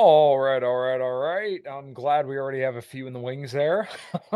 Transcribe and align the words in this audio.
All 0.00 0.38
right, 0.38 0.62
all 0.62 0.76
right, 0.76 1.00
all 1.00 1.18
right. 1.18 1.60
I'm 1.68 1.92
glad 1.92 2.24
we 2.24 2.36
already 2.36 2.60
have 2.60 2.76
a 2.76 2.80
few 2.80 3.08
in 3.08 3.12
the 3.12 3.18
wings 3.18 3.50
there. 3.50 3.88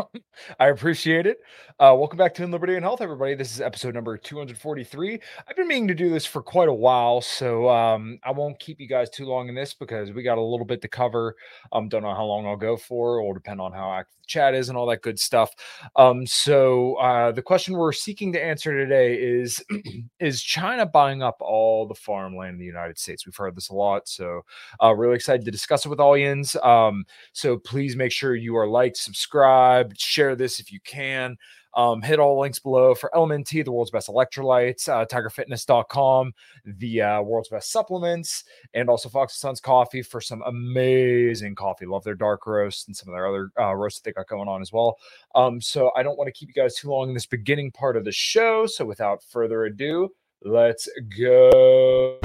I 0.59 0.67
appreciate 0.67 1.25
it. 1.25 1.37
Uh, 1.79 1.95
welcome 1.97 2.17
back 2.17 2.33
to 2.33 2.43
In 2.43 2.51
Liberty 2.51 2.75
and 2.75 2.83
Health, 2.83 2.99
everybody. 2.99 3.33
This 3.33 3.53
is 3.53 3.61
episode 3.61 3.95
number 3.95 4.17
243. 4.17 5.19
I've 5.47 5.55
been 5.55 5.69
meaning 5.69 5.87
to 5.87 5.93
do 5.93 6.09
this 6.09 6.25
for 6.25 6.41
quite 6.41 6.67
a 6.67 6.73
while, 6.73 7.21
so 7.21 7.69
um, 7.69 8.19
I 8.25 8.31
won't 8.31 8.59
keep 8.59 8.81
you 8.81 8.89
guys 8.89 9.09
too 9.09 9.25
long 9.25 9.47
in 9.47 9.55
this 9.55 9.73
because 9.73 10.11
we 10.11 10.21
got 10.21 10.37
a 10.37 10.41
little 10.41 10.65
bit 10.65 10.81
to 10.81 10.89
cover. 10.89 11.33
Um, 11.71 11.87
don't 11.87 12.03
know 12.03 12.13
how 12.13 12.25
long 12.25 12.45
I'll 12.45 12.57
go 12.57 12.75
for. 12.75 13.19
It 13.19 13.23
will 13.23 13.33
depend 13.33 13.61
on 13.61 13.71
how 13.71 13.89
active 13.89 14.17
the 14.19 14.27
chat 14.27 14.53
is 14.53 14.67
and 14.67 14.77
all 14.77 14.87
that 14.87 15.01
good 15.01 15.17
stuff. 15.17 15.49
Um, 15.95 16.27
so 16.27 16.95
uh, 16.95 17.31
the 17.31 17.41
question 17.41 17.75
we're 17.75 17.93
seeking 17.93 18.33
to 18.33 18.43
answer 18.43 18.77
today 18.77 19.15
is: 19.15 19.63
Is 20.19 20.43
China 20.43 20.85
buying 20.85 21.23
up 21.23 21.37
all 21.39 21.87
the 21.87 21.95
farmland 21.95 22.55
in 22.55 22.59
the 22.59 22.65
United 22.65 22.99
States? 22.99 23.25
We've 23.25 23.33
heard 23.33 23.55
this 23.55 23.69
a 23.69 23.73
lot, 23.73 24.09
so 24.09 24.41
uh, 24.83 24.93
really 24.93 25.15
excited 25.15 25.45
to 25.45 25.52
discuss 25.53 25.85
it 25.85 25.89
with 25.89 25.99
audience. 25.99 26.55
Um, 26.57 27.05
so 27.31 27.57
please 27.57 27.95
make 27.95 28.11
sure 28.11 28.35
you 28.35 28.57
are 28.57 28.67
like, 28.67 28.95
subscribe, 28.95 29.93
share 29.95 30.35
this 30.35 30.59
if 30.59 30.71
you 30.71 30.79
can. 30.83 31.37
Um, 31.75 32.01
hit 32.01 32.19
all 32.19 32.39
links 32.39 32.59
below 32.59 32.93
for 32.93 33.09
LMNT, 33.15 33.65
the 33.65 33.71
world's 33.71 33.89
best 33.89 34.07
electrolytes, 34.07 34.87
uh, 34.87 35.05
tigerfitness.com, 35.05 36.31
the 36.65 37.01
uh, 37.01 37.21
world's 37.21 37.49
best 37.49 37.71
supplements, 37.71 38.43
and 38.75 38.89
also 38.89 39.09
Fox 39.09 39.33
and 39.33 39.39
Sons 39.39 39.59
Coffee 39.59 40.03
for 40.03 40.21
some 40.21 40.43
amazing 40.43 41.55
coffee. 41.55 41.87
Love 41.87 42.03
their 42.03 42.13
dark 42.13 42.45
roast 42.45 42.87
and 42.87 42.95
some 42.95 43.09
of 43.09 43.15
their 43.15 43.27
other 43.27 43.49
uh, 43.59 43.73
roasts 43.73 43.99
that 43.99 44.09
they 44.09 44.13
got 44.13 44.27
going 44.27 44.47
on 44.47 44.61
as 44.61 44.71
well. 44.71 44.97
Um, 45.33 45.59
so 45.61 45.91
I 45.95 46.03
don't 46.03 46.17
want 46.17 46.27
to 46.27 46.31
keep 46.31 46.49
you 46.49 46.61
guys 46.61 46.75
too 46.75 46.89
long 46.89 47.09
in 47.09 47.15
this 47.15 47.25
beginning 47.25 47.71
part 47.71 47.97
of 47.97 48.05
the 48.05 48.11
show. 48.11 48.67
So 48.67 48.85
without 48.85 49.23
further 49.23 49.63
ado, 49.63 50.09
let's 50.43 50.87
go. 51.17 52.19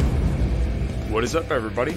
What 1.08 1.24
is 1.24 1.34
up, 1.34 1.50
everybody? 1.50 1.97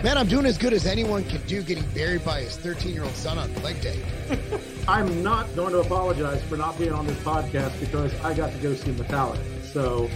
Man, 0.00 0.16
I'm 0.16 0.28
doing 0.28 0.46
as 0.46 0.56
good 0.56 0.72
as 0.72 0.86
anyone 0.86 1.24
can 1.24 1.40
do 1.48 1.60
getting 1.60 1.84
buried 1.90 2.24
by 2.24 2.42
his 2.42 2.56
13 2.56 2.94
year 2.94 3.02
old 3.02 3.14
son 3.14 3.36
on 3.36 3.52
leg 3.64 3.80
day. 3.80 4.00
I'm 4.88 5.24
not 5.24 5.52
going 5.56 5.72
to 5.72 5.80
apologize 5.80 6.40
for 6.44 6.56
not 6.56 6.78
being 6.78 6.92
on 6.92 7.04
this 7.04 7.18
podcast 7.18 7.78
because 7.80 8.14
I 8.20 8.32
got 8.32 8.52
to 8.52 8.58
go 8.58 8.74
see 8.74 8.92
Metallica. 8.92 9.40
So 9.64 10.08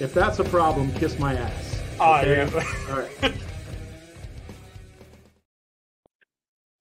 if 0.00 0.12
that's 0.12 0.38
a 0.38 0.44
problem, 0.44 0.92
kiss 0.92 1.18
my 1.18 1.34
ass. 1.34 1.80
Okay? 1.98 2.42
All 2.90 2.98
right. 2.98 3.34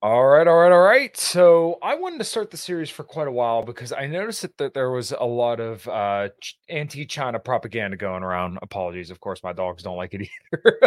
All 0.04 0.26
right, 0.26 0.48
all 0.48 0.56
right, 0.56 0.72
all 0.72 0.82
right. 0.82 1.16
So 1.16 1.78
I 1.84 1.94
wanted 1.94 2.18
to 2.18 2.24
start 2.24 2.50
the 2.50 2.58
series 2.58 2.90
for 2.90 3.04
quite 3.04 3.28
a 3.28 3.32
while 3.32 3.62
because 3.62 3.94
I 3.94 4.08
noticed 4.08 4.42
that, 4.42 4.58
that 4.58 4.74
there 4.74 4.90
was 4.90 5.12
a 5.12 5.26
lot 5.26 5.60
of 5.60 5.88
uh, 5.88 6.30
anti-China 6.70 7.38
propaganda 7.38 7.98
going 7.98 8.24
around. 8.24 8.58
Apologies, 8.64 9.12
of 9.12 9.20
course, 9.20 9.44
my 9.44 9.54
dogs 9.54 9.84
don't 9.84 9.98
like 9.98 10.16
it 10.16 10.28
either. 10.54 10.80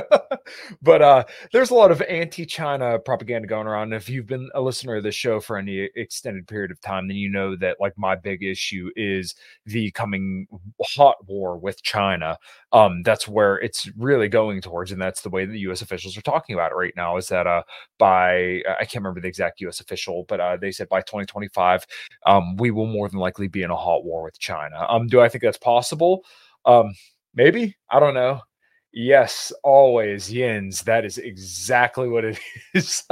but 0.82 1.00
uh, 1.00 1.24
there's 1.52 1.70
a 1.70 1.74
lot 1.76 1.92
of 1.92 2.02
anti-China 2.02 2.98
propaganda 2.98 3.46
going 3.46 3.68
around. 3.68 3.92
And 3.92 4.02
if 4.02 4.08
you've 4.08 4.26
been 4.26 4.50
a 4.52 4.60
listener 4.60 4.96
of 4.96 5.04
this 5.04 5.14
show 5.14 5.38
for 5.38 5.56
any 5.58 5.88
extended 5.94 6.48
period 6.48 6.72
of 6.72 6.80
time, 6.80 7.06
then 7.06 7.16
you 7.16 7.28
know 7.28 7.54
that 7.54 7.76
like 7.78 7.96
my 7.96 8.16
big 8.16 8.42
issue 8.42 8.90
is 8.96 9.36
the 9.64 9.92
coming 9.92 10.48
hot 10.82 11.24
war 11.28 11.56
with 11.56 11.80
China. 11.84 12.36
Um, 12.74 13.02
that's 13.04 13.26
where 13.28 13.56
it's 13.58 13.88
really 13.96 14.28
going 14.28 14.60
towards, 14.60 14.92
and 14.92 15.00
that's 15.00 15.22
the 15.22 15.30
way 15.30 15.46
that 15.46 15.52
the 15.52 15.60
U.S. 15.60 15.80
officials 15.80 16.18
are 16.18 16.22
talking 16.22 16.54
about 16.54 16.72
it 16.72 16.74
right 16.74 16.92
now. 16.96 17.16
Is 17.16 17.28
that 17.28 17.46
uh, 17.46 17.62
by 17.98 18.62
I 18.68 18.84
can't 18.84 18.96
remember 18.96 19.20
the 19.20 19.28
exact 19.28 19.60
U.S. 19.62 19.80
official, 19.80 20.24
but 20.28 20.40
uh, 20.40 20.56
they 20.56 20.72
said 20.72 20.88
by 20.88 21.00
2025, 21.00 21.86
um, 22.26 22.56
we 22.56 22.72
will 22.72 22.86
more 22.86 23.08
than 23.08 23.20
likely 23.20 23.48
be 23.48 23.62
in 23.62 23.70
a 23.70 23.76
hot 23.76 24.04
war 24.04 24.24
with 24.24 24.38
China. 24.40 24.86
Um, 24.88 25.06
do 25.06 25.20
I 25.20 25.28
think 25.28 25.42
that's 25.42 25.58
possible? 25.58 26.24
Um, 26.66 26.94
maybe 27.34 27.76
I 27.90 28.00
don't 28.00 28.14
know. 28.14 28.40
Yes, 28.96 29.52
always 29.64 30.32
yins. 30.32 30.82
That 30.82 31.04
is 31.04 31.18
exactly 31.18 32.08
what 32.08 32.24
it 32.24 32.38
is. 32.74 33.02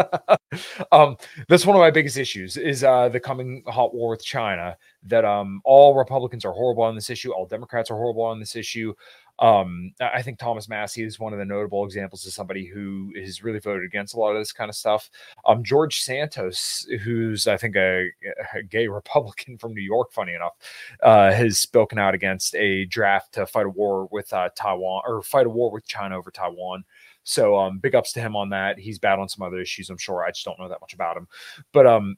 um, 0.93 1.17
that's 1.49 1.67
one 1.67 1.75
of 1.77 1.81
my 1.81 1.91
biggest 1.91 2.17
issues 2.17 2.57
is 2.57 2.85
uh, 2.85 3.09
the 3.09 3.19
coming 3.19 3.65
hot 3.67 3.93
war 3.93 4.11
with 4.11 4.25
China. 4.25 4.77
That 5.05 5.25
um, 5.25 5.61
all 5.65 5.97
Republicans 5.97 6.45
are 6.45 6.53
horrible 6.53 6.85
on 6.85 6.95
this 6.95 7.11
issue, 7.11 7.33
all 7.33 7.47
Democrats 7.47 7.91
are 7.91 7.97
horrible 7.97 8.23
on 8.23 8.39
this 8.39 8.55
issue. 8.55 8.95
Um, 9.39 9.93
I 10.01 10.23
think 10.23 10.39
Thomas 10.39 10.69
Massie 10.69 11.03
is 11.03 11.19
one 11.19 11.33
of 11.33 11.39
the 11.39 11.45
notable 11.45 11.85
examples 11.85 12.27
of 12.27 12.33
somebody 12.33 12.65
who 12.65 13.13
has 13.17 13.43
really 13.43 13.59
voted 13.59 13.85
against 13.85 14.15
a 14.15 14.19
lot 14.19 14.33
of 14.33 14.41
this 14.41 14.53
kind 14.53 14.69
of 14.69 14.77
stuff. 14.77 15.11
Um, 15.47 15.65
George 15.65 16.01
Santos, 16.01 16.87
who's 17.03 17.47
I 17.47 17.57
think 17.57 17.75
a, 17.77 18.09
a 18.55 18.63
gay 18.63 18.87
Republican 19.03 19.59
from 19.59 19.75
New 19.75 19.83
York, 19.83 20.13
funny 20.13 20.35
enough, 20.35 20.53
uh, 21.03 21.33
has 21.33 21.59
spoken 21.59 21.99
out 21.99 22.15
against 22.15 22.55
a 22.55 22.85
draft 22.85 23.33
to 23.35 23.47
fight 23.47 23.67
a 23.67 23.71
war 23.71 24.09
with 24.13 24.33
uh, 24.33 24.51
Taiwan 24.55 25.03
or 25.07 25.23
fight 25.23 25.47
a 25.47 25.51
war 25.51 25.71
with 25.71 25.87
China 25.87 26.17
over 26.17 26.31
Taiwan. 26.31 26.85
So 27.25 27.57
um, 27.57 27.79
big 27.79 27.95
ups 27.95 28.13
to 28.15 28.21
him 28.21 28.37
on 28.37 28.51
that. 28.51 28.79
He's 28.79 28.99
battling 28.99 29.29
some 29.29 29.47
other 29.47 29.61
issues, 29.61 29.91
I'm 29.91 29.99
sure. 29.99 30.25
I 30.25 30.31
just 30.31 30.45
don't 30.45 30.59
know 30.59 30.69
that 30.69 30.81
much 30.81 30.95
about 30.95 31.17
him. 31.17 31.29
But 31.73 31.87
um, 31.87 32.17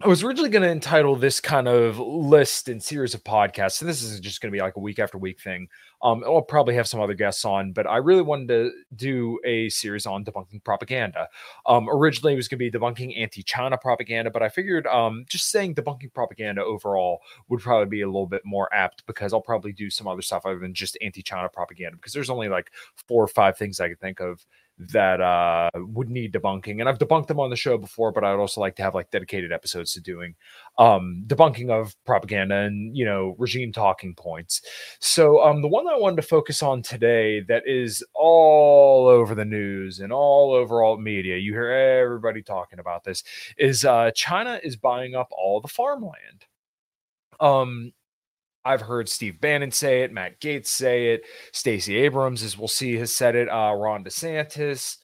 I 0.00 0.06
was 0.06 0.22
originally 0.22 0.48
going 0.48 0.62
to 0.62 0.70
entitle 0.70 1.16
this 1.16 1.40
kind 1.40 1.66
of 1.66 1.98
list 1.98 2.68
and 2.68 2.80
series 2.80 3.14
of 3.14 3.24
podcasts. 3.24 3.72
So 3.72 3.84
this 3.84 4.00
is 4.00 4.20
just 4.20 4.40
going 4.40 4.52
to 4.52 4.56
be 4.56 4.62
like 4.62 4.76
a 4.76 4.80
week 4.80 5.00
after 5.00 5.18
week 5.18 5.40
thing. 5.40 5.66
Um, 6.02 6.22
I'll 6.24 6.40
probably 6.40 6.76
have 6.76 6.86
some 6.86 7.00
other 7.00 7.14
guests 7.14 7.44
on, 7.44 7.72
but 7.72 7.84
I 7.84 7.96
really 7.96 8.22
wanted 8.22 8.46
to 8.46 8.70
do 8.94 9.40
a 9.44 9.68
series 9.70 10.06
on 10.06 10.24
debunking 10.24 10.62
propaganda. 10.62 11.28
Um, 11.66 11.88
originally, 11.90 12.34
it 12.34 12.36
was 12.36 12.46
going 12.46 12.60
to 12.60 12.70
be 12.70 12.78
debunking 12.78 13.18
anti-China 13.20 13.76
propaganda, 13.76 14.30
but 14.30 14.40
I 14.40 14.48
figured 14.48 14.86
um, 14.86 15.24
just 15.28 15.50
saying 15.50 15.74
debunking 15.74 16.14
propaganda 16.14 16.62
overall 16.62 17.18
would 17.48 17.58
probably 17.58 17.88
be 17.88 18.02
a 18.02 18.06
little 18.06 18.28
bit 18.28 18.42
more 18.44 18.72
apt 18.72 19.04
because 19.08 19.32
I'll 19.32 19.40
probably 19.40 19.72
do 19.72 19.90
some 19.90 20.06
other 20.06 20.22
stuff 20.22 20.46
other 20.46 20.60
than 20.60 20.74
just 20.74 20.96
anti-China 21.02 21.48
propaganda 21.48 21.96
because 21.96 22.12
there's 22.12 22.30
only 22.30 22.48
like 22.48 22.70
four 23.08 23.24
or 23.24 23.28
five 23.28 23.58
things 23.58 23.80
I 23.80 23.88
could 23.88 24.00
think 24.00 24.20
of 24.20 24.46
that 24.78 25.20
uh, 25.20 25.70
would 25.74 26.08
need 26.08 26.32
debunking. 26.32 26.80
And 26.80 26.88
I've 26.88 26.98
debunked 26.98 27.26
them 27.26 27.40
on 27.40 27.50
the 27.50 27.56
show 27.56 27.76
before, 27.76 28.12
but 28.12 28.24
I'd 28.24 28.38
also 28.38 28.60
like 28.60 28.76
to 28.76 28.82
have 28.82 28.94
like 28.94 29.10
dedicated 29.10 29.52
episodes 29.52 29.92
to 29.94 30.00
doing 30.00 30.34
um, 30.78 31.24
debunking 31.26 31.70
of 31.70 31.96
propaganda 32.04 32.56
and 32.56 32.96
you 32.96 33.04
know 33.04 33.34
regime 33.38 33.72
talking 33.72 34.14
points. 34.14 34.62
So 35.00 35.42
um, 35.42 35.62
the 35.62 35.68
one 35.68 35.84
that 35.84 35.94
I 35.94 35.98
wanted 35.98 36.16
to 36.16 36.28
focus 36.28 36.62
on 36.62 36.82
today 36.82 37.40
that 37.48 37.64
is 37.66 38.04
all 38.14 39.08
over 39.08 39.34
the 39.34 39.44
news 39.44 40.00
and 40.00 40.12
all 40.12 40.52
over 40.52 40.82
all 40.82 40.96
media, 40.96 41.36
you 41.36 41.52
hear 41.52 41.70
everybody 41.70 42.42
talking 42.42 42.78
about 42.78 43.04
this, 43.04 43.24
is 43.56 43.84
uh, 43.84 44.10
China 44.14 44.60
is 44.62 44.76
buying 44.76 45.14
up 45.14 45.28
all 45.32 45.60
the 45.60 45.68
farmland. 45.68 46.46
Um, 47.40 47.92
I've 48.68 48.82
heard 48.82 49.08
Steve 49.08 49.40
Bannon 49.40 49.70
say 49.70 50.02
it, 50.02 50.12
Matt 50.12 50.40
Gaetz 50.40 50.66
say 50.66 51.14
it, 51.14 51.22
Stacey 51.52 51.96
Abrams, 51.96 52.42
as 52.42 52.58
we'll 52.58 52.68
see, 52.68 52.96
has 52.96 53.16
said 53.16 53.34
it, 53.34 53.48
uh, 53.48 53.72
Ron 53.74 54.04
DeSantis. 54.04 54.98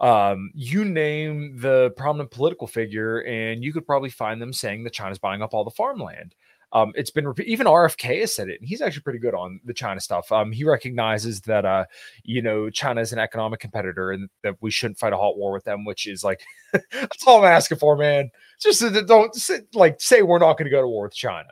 Um, 0.00 0.50
you 0.54 0.86
name 0.86 1.58
the 1.60 1.90
prominent 1.90 2.30
political 2.30 2.66
figure, 2.66 3.20
and 3.20 3.62
you 3.62 3.70
could 3.74 3.86
probably 3.86 4.08
find 4.08 4.40
them 4.40 4.54
saying 4.54 4.84
that 4.84 4.94
China's 4.94 5.18
buying 5.18 5.42
up 5.42 5.52
all 5.52 5.62
the 5.62 5.70
farmland. 5.70 6.34
Um, 6.72 6.92
it's 6.94 7.10
been 7.10 7.30
even 7.44 7.66
RFK 7.66 8.20
has 8.20 8.34
said 8.34 8.48
it, 8.48 8.58
and 8.60 8.66
he's 8.66 8.80
actually 8.80 9.02
pretty 9.02 9.18
good 9.18 9.34
on 9.34 9.60
the 9.66 9.74
China 9.74 10.00
stuff. 10.00 10.32
Um, 10.32 10.50
he 10.50 10.64
recognizes 10.64 11.42
that 11.42 11.66
uh, 11.66 11.84
you 12.24 12.40
know 12.40 12.70
China 12.70 13.02
is 13.02 13.12
an 13.12 13.18
economic 13.18 13.60
competitor, 13.60 14.12
and 14.12 14.30
that 14.42 14.56
we 14.62 14.70
shouldn't 14.70 14.98
fight 14.98 15.12
a 15.12 15.18
hot 15.18 15.36
war 15.36 15.52
with 15.52 15.64
them, 15.64 15.84
which 15.84 16.06
is 16.06 16.24
like 16.24 16.40
that's 16.72 17.26
all 17.26 17.40
I'm 17.40 17.52
asking 17.52 17.76
for, 17.76 17.94
man. 17.94 18.30
Just 18.58 18.82
don't 19.06 19.66
like 19.74 20.00
say 20.00 20.22
we're 20.22 20.38
not 20.38 20.56
going 20.56 20.64
to 20.64 20.70
go 20.70 20.80
to 20.80 20.88
war 20.88 21.04
with 21.04 21.14
China 21.14 21.50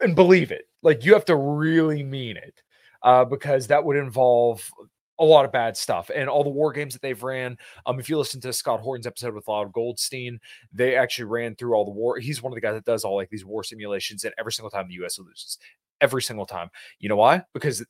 and 0.00 0.14
believe 0.14 0.52
it. 0.52 0.68
Like 0.82 1.04
you 1.04 1.14
have 1.14 1.24
to 1.26 1.36
really 1.36 2.02
mean 2.02 2.36
it, 2.36 2.62
uh, 3.02 3.24
because 3.24 3.66
that 3.68 3.84
would 3.84 3.96
involve 3.96 4.70
a 5.20 5.24
lot 5.24 5.44
of 5.44 5.52
bad 5.52 5.76
stuff 5.76 6.10
and 6.14 6.28
all 6.28 6.42
the 6.42 6.50
war 6.50 6.72
games 6.72 6.92
that 6.92 7.02
they've 7.02 7.22
ran. 7.22 7.56
Um, 7.86 8.00
if 8.00 8.08
you 8.08 8.18
listen 8.18 8.40
to 8.40 8.52
Scott 8.52 8.80
Horton's 8.80 9.06
episode 9.06 9.34
with 9.34 9.46
Lyle 9.46 9.66
Goldstein, 9.66 10.40
they 10.72 10.96
actually 10.96 11.26
ran 11.26 11.54
through 11.54 11.74
all 11.74 11.84
the 11.84 11.90
war. 11.92 12.18
He's 12.18 12.42
one 12.42 12.52
of 12.52 12.54
the 12.56 12.60
guys 12.60 12.74
that 12.74 12.84
does 12.84 13.04
all 13.04 13.16
like 13.16 13.30
these 13.30 13.44
war 13.44 13.62
simulations, 13.62 14.24
and 14.24 14.34
every 14.38 14.52
single 14.52 14.70
time 14.70 14.88
the 14.88 14.94
U.S. 14.94 15.18
loses, 15.18 15.58
every 16.00 16.22
single 16.22 16.46
time. 16.46 16.68
You 16.98 17.08
know 17.08 17.16
why? 17.16 17.44
Because 17.52 17.84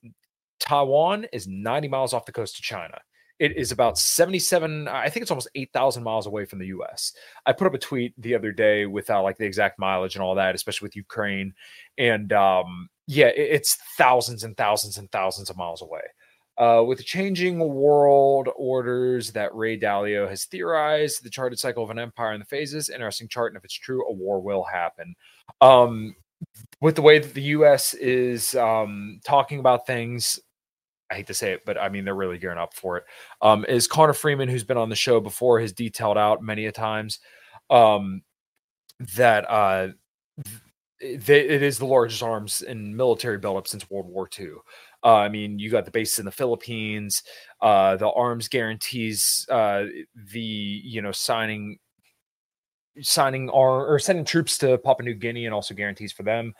Taiwan 0.61 1.27
is 1.33 1.49
90 1.49 1.89
miles 1.89 2.13
off 2.13 2.27
the 2.27 2.33
coast 2.33 2.59
of 2.59 2.63
China. 2.63 2.99
It 3.39 3.57
is 3.57 3.73
about 3.73 3.99
77, 3.99 4.87
I 4.87 5.09
think 5.09 5.23
it's 5.23 5.31
almost 5.31 5.49
8,000 5.55 6.03
miles 6.03 6.27
away 6.27 6.45
from 6.45 6.61
the 6.61 6.67
US. 6.67 7.13
I 7.47 7.53
put 7.53 7.67
up 7.67 7.75
a 7.75 7.79
tweet 7.79 8.15
the 8.17 8.35
other 8.35 8.53
day 8.53 8.87
with 8.87 9.11
uh, 9.11 9.23
like 9.23 9.39
the 9.39 9.45
exact 9.45 9.79
mileage 9.79 10.15
and 10.15 10.23
all 10.23 10.37
that, 10.37 10.55
especially 10.55 10.87
with 10.87 10.97
Ukraine. 10.97 11.53
And 11.99 12.33
um, 12.33 12.89
yeah, 13.07 13.27
it, 13.27 13.49
it's 13.51 13.77
thousands 13.99 14.45
and 14.45 14.57
thousands 14.57 14.99
and 14.99 15.11
thousands 15.11 15.51
of 15.51 15.57
miles 15.57 15.83
away. 15.83 16.03
Uh, 16.57 16.85
with 16.87 16.99
the 16.99 17.05
changing 17.05 17.59
world 17.59 18.49
orders 18.57 19.33
that 19.33 19.53
Ray 19.55 19.77
Dalio 19.77 20.29
has 20.29 20.45
theorized, 20.45 21.25
the 21.25 21.31
charted 21.31 21.59
cycle 21.59 21.83
of 21.83 21.91
an 21.91 21.99
empire 21.99 22.31
and 22.31 22.41
the 22.41 22.47
phases, 22.47 22.91
interesting 22.91 23.27
chart. 23.27 23.53
And 23.53 23.59
if 23.59 23.65
it's 23.65 23.75
true, 23.75 24.07
a 24.09 24.13
war 24.13 24.41
will 24.41 24.63
happen. 24.63 25.17
Um, 25.61 26.15
with 26.81 26.95
the 26.95 27.03
way 27.03 27.19
that 27.19 27.35
the 27.35 27.43
U.S. 27.43 27.95
is 27.95 28.55
um, 28.55 29.21
talking 29.25 29.59
about 29.59 29.87
things, 29.87 30.39
I 31.11 31.17
hate 31.17 31.27
to 31.27 31.35
say 31.35 31.53
it, 31.53 31.65
but 31.65 31.79
I 31.79 31.89
mean 31.89 32.05
they're 32.05 32.15
really 32.15 32.39
gearing 32.39 32.59
up 32.59 32.75
for 32.75 32.97
it. 32.97 33.05
Um, 33.43 33.65
is 33.67 33.87
Connor 33.87 34.15
Freeman, 34.15 34.49
who's 34.49 34.65
been 34.65 34.77
on 34.77 34.89
the 34.89 34.97
show 34.97 35.21
before, 35.21 35.61
has 35.61 35.73
detailed 35.73 36.19
out 36.19 36.43
many 36.43 36.67
a 36.67 36.73
times 36.73 37.21
um, 37.71 38.23
that 39.17 39.49
uh, 39.51 39.89
it 41.01 41.63
is 41.63 41.79
the 41.79 41.87
largest 41.87 42.23
arms 42.23 42.63
and 42.63 42.97
military 42.97 43.39
buildup 43.39 43.69
since 43.69 43.89
World 43.91 44.07
War 44.07 44.29
II. 44.39 44.53
Uh, 45.03 45.17
I 45.17 45.29
mean, 45.29 45.59
you 45.59 45.71
got 45.71 45.85
the 45.85 45.91
base 45.91 46.19
in 46.19 46.25
the 46.25 46.33
Philippines. 46.33 47.23
Uh, 47.61 47.97
the 47.97 48.09
arms 48.09 48.49
guarantees 48.49 49.47
uh, 49.51 49.85
the 50.33 50.41
you 50.41 51.03
know 51.03 51.13
signing 51.13 51.79
signing 53.01 53.51
our 53.51 53.87
or 53.87 53.99
sending 53.99 54.25
troops 54.25 54.57
to 54.59 54.79
Papua 54.79 55.05
New 55.05 55.15
Guinea 55.15 55.47
and 55.47 55.55
also 55.55 55.75
guarantees 55.75 56.13
for 56.13 56.23
them. 56.23 56.55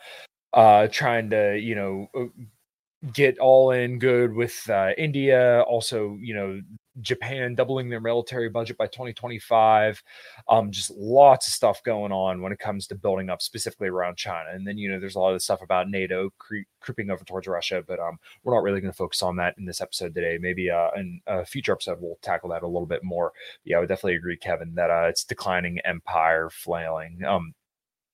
Uh, 0.53 0.87
trying 0.87 1.29
to 1.31 1.57
you 1.57 1.75
know 1.75 2.07
uh, 2.15 2.25
get 3.13 3.37
all 3.39 3.71
in 3.71 3.99
good 3.99 4.33
with 4.33 4.69
uh, 4.69 4.91
India. 4.97 5.61
Also, 5.61 6.17
you 6.19 6.33
know, 6.33 6.61
Japan 7.01 7.55
doubling 7.55 7.89
their 7.89 7.99
military 7.99 8.49
budget 8.49 8.77
by 8.77 8.87
2025. 8.87 10.01
Um, 10.47 10.71
just 10.71 10.91
lots 10.91 11.47
of 11.47 11.53
stuff 11.53 11.83
going 11.83 12.11
on 12.11 12.41
when 12.41 12.51
it 12.51 12.59
comes 12.59 12.87
to 12.87 12.95
building 12.95 13.29
up 13.29 13.41
specifically 13.41 13.89
around 13.89 14.17
China. 14.17 14.49
And 14.51 14.65
then, 14.65 14.77
you 14.77 14.89
know, 14.89 14.99
there's 14.99 15.15
a 15.15 15.19
lot 15.19 15.33
of 15.33 15.41
stuff 15.41 15.61
about 15.61 15.89
NATO 15.89 16.29
cre- 16.37 16.67
creeping 16.79 17.09
over 17.09 17.23
towards 17.25 17.47
Russia, 17.47 17.83
but 17.85 17.99
um, 17.99 18.17
we're 18.43 18.53
not 18.53 18.63
really 18.63 18.81
going 18.81 18.91
to 18.91 18.97
focus 18.97 19.21
on 19.21 19.35
that 19.37 19.55
in 19.57 19.65
this 19.65 19.81
episode 19.81 20.15
today. 20.15 20.37
Maybe 20.39 20.69
uh, 20.69 20.91
in 20.95 21.21
a 21.27 21.45
future 21.45 21.73
episode, 21.73 21.97
we'll 21.99 22.17
tackle 22.21 22.49
that 22.49 22.63
a 22.63 22.67
little 22.67 22.87
bit 22.87 23.03
more. 23.03 23.33
Yeah, 23.65 23.77
I 23.77 23.79
would 23.81 23.89
definitely 23.89 24.15
agree, 24.15 24.37
Kevin, 24.37 24.75
that 24.75 24.89
uh, 24.89 25.07
it's 25.09 25.23
declining 25.23 25.79
empire 25.79 26.49
flailing. 26.49 27.23
Um, 27.25 27.53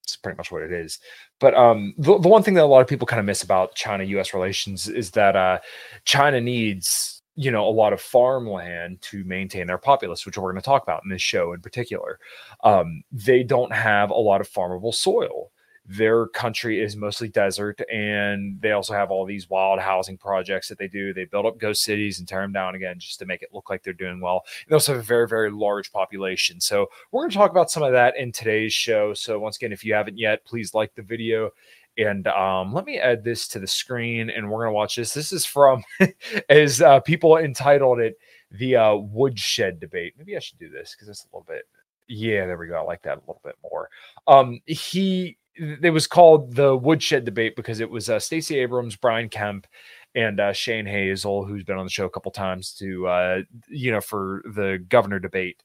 it's 0.02 0.16
pretty 0.16 0.36
much 0.36 0.50
what 0.50 0.62
it 0.62 0.72
is. 0.72 0.98
But 1.38 1.54
um, 1.54 1.94
the, 1.98 2.18
the 2.18 2.28
one 2.28 2.42
thing 2.42 2.54
that 2.54 2.64
a 2.64 2.66
lot 2.66 2.80
of 2.80 2.88
people 2.88 3.06
kind 3.06 3.20
of 3.20 3.26
miss 3.26 3.42
about 3.42 3.74
China 3.74 4.04
US 4.04 4.34
relations 4.34 4.88
is 4.88 5.10
that 5.12 5.36
uh, 5.36 5.58
China 6.04 6.40
needs 6.40 7.22
you 7.34 7.50
know 7.50 7.66
a 7.66 7.70
lot 7.70 7.92
of 7.92 8.00
farmland 8.00 9.00
to 9.00 9.24
maintain 9.24 9.66
their 9.66 9.78
populace 9.78 10.26
which 10.26 10.36
we're 10.36 10.52
going 10.52 10.60
to 10.60 10.64
talk 10.64 10.82
about 10.82 11.02
in 11.02 11.08
this 11.08 11.22
show 11.22 11.54
in 11.54 11.62
particular 11.62 12.18
um, 12.62 13.02
they 13.10 13.42
don't 13.42 13.72
have 13.72 14.10
a 14.10 14.14
lot 14.14 14.42
of 14.42 14.50
farmable 14.50 14.94
soil 14.94 15.50
their 15.84 16.28
country 16.28 16.80
is 16.80 16.94
mostly 16.94 17.28
desert 17.28 17.80
and 17.92 18.60
they 18.60 18.70
also 18.70 18.94
have 18.94 19.10
all 19.10 19.24
these 19.24 19.50
wild 19.50 19.80
housing 19.80 20.16
projects 20.16 20.68
that 20.68 20.78
they 20.78 20.86
do 20.86 21.12
they 21.12 21.24
build 21.24 21.44
up 21.44 21.58
ghost 21.58 21.82
cities 21.82 22.20
and 22.20 22.28
tear 22.28 22.40
them 22.40 22.52
down 22.52 22.76
again 22.76 22.98
just 23.00 23.18
to 23.18 23.26
make 23.26 23.42
it 23.42 23.48
look 23.52 23.68
like 23.68 23.82
they're 23.82 23.92
doing 23.92 24.20
well 24.20 24.44
they 24.68 24.74
also 24.74 24.92
have 24.92 25.00
a 25.00 25.04
very 25.04 25.26
very 25.26 25.50
large 25.50 25.90
population 25.90 26.60
so 26.60 26.86
we're 27.10 27.22
going 27.22 27.30
to 27.30 27.36
talk 27.36 27.50
about 27.50 27.70
some 27.70 27.82
of 27.82 27.90
that 27.90 28.16
in 28.16 28.30
today's 28.30 28.72
show 28.72 29.12
so 29.12 29.40
once 29.40 29.56
again 29.56 29.72
if 29.72 29.84
you 29.84 29.92
haven't 29.92 30.16
yet 30.16 30.44
please 30.44 30.72
like 30.72 30.94
the 30.94 31.02
video 31.02 31.50
and 31.98 32.26
um, 32.28 32.72
let 32.72 32.86
me 32.86 32.98
add 32.98 33.22
this 33.22 33.46
to 33.48 33.58
the 33.58 33.66
screen 33.66 34.30
and 34.30 34.48
we're 34.48 34.60
going 34.60 34.70
to 34.70 34.74
watch 34.74 34.96
this. 34.96 35.12
This 35.12 35.32
is 35.32 35.44
from, 35.44 35.84
as 36.48 36.80
uh, 36.80 37.00
people 37.00 37.36
entitled 37.36 38.00
it, 38.00 38.16
the 38.50 38.76
uh, 38.76 38.94
woodshed 38.94 39.80
debate. 39.80 40.14
Maybe 40.16 40.36
I 40.36 40.40
should 40.40 40.58
do 40.58 40.70
this 40.70 40.94
because 40.94 41.08
it's 41.08 41.24
a 41.24 41.36
little 41.36 41.46
bit, 41.46 41.64
yeah, 42.08 42.46
there 42.46 42.56
we 42.56 42.68
go. 42.68 42.76
I 42.76 42.82
like 42.82 43.02
that 43.02 43.18
a 43.18 43.20
little 43.20 43.40
bit 43.44 43.56
more. 43.62 43.88
Um, 44.26 44.60
he, 44.66 45.36
it 45.54 45.92
was 45.92 46.06
called 46.06 46.54
the 46.54 46.76
woodshed 46.76 47.24
debate 47.24 47.56
because 47.56 47.80
it 47.80 47.90
was 47.90 48.08
uh, 48.08 48.18
Stacey 48.18 48.58
Abrams, 48.58 48.96
Brian 48.96 49.28
Kemp, 49.28 49.66
and 50.14 50.40
uh, 50.40 50.52
Shane 50.52 50.86
Hazel, 50.86 51.44
who's 51.44 51.64
been 51.64 51.78
on 51.78 51.86
the 51.86 51.90
show 51.90 52.06
a 52.06 52.10
couple 52.10 52.30
times 52.32 52.72
to, 52.74 53.06
uh, 53.06 53.38
you 53.68 53.90
know, 53.92 54.00
for 54.00 54.42
the 54.54 54.84
governor 54.88 55.18
debate 55.18 55.62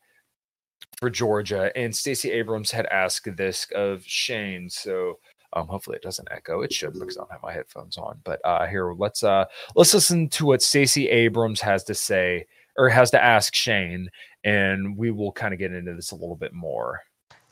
for 0.98 1.10
Georgia. 1.10 1.72
And 1.76 1.96
Stacey 1.96 2.32
Abrams 2.32 2.72
had 2.72 2.86
asked 2.88 3.36
this 3.36 3.68
of 3.76 4.04
Shane. 4.06 4.70
So 4.70 5.20
um, 5.54 5.68
hopefully 5.68 5.98
it 5.98 6.04
doesn't 6.04 6.28
echo. 6.32 6.62
It 6.62 6.74
should 6.74 6.94
because 6.94 7.18
I 7.18 7.22
don't 7.22 7.32
have 7.32 7.44
my 7.44 7.54
headphones 7.54 7.98
on. 7.98 8.20
But 8.24 8.40
uh, 8.46 8.68
here, 8.68 8.94
let's 8.94 9.24
uh, 9.24 9.46
let's 9.76 9.94
listen 9.94 10.30
to 10.30 10.46
what 10.46 10.62
Stacey 10.62 11.10
Abrams 11.10 11.62
has 11.62 11.84
to 11.86 11.96
say 11.96 12.46
or 12.78 12.90
has 12.90 13.10
to 13.12 13.24
ask 13.24 13.56
Shane, 13.56 14.10
and 14.44 14.98
we 14.98 15.12
will 15.12 15.32
kind 15.32 15.54
of 15.54 15.60
get 15.60 15.74
into 15.74 15.96
this 15.96 16.12
a 16.12 16.16
little 16.16 16.36
bit 16.36 16.54
more. 16.54 17.02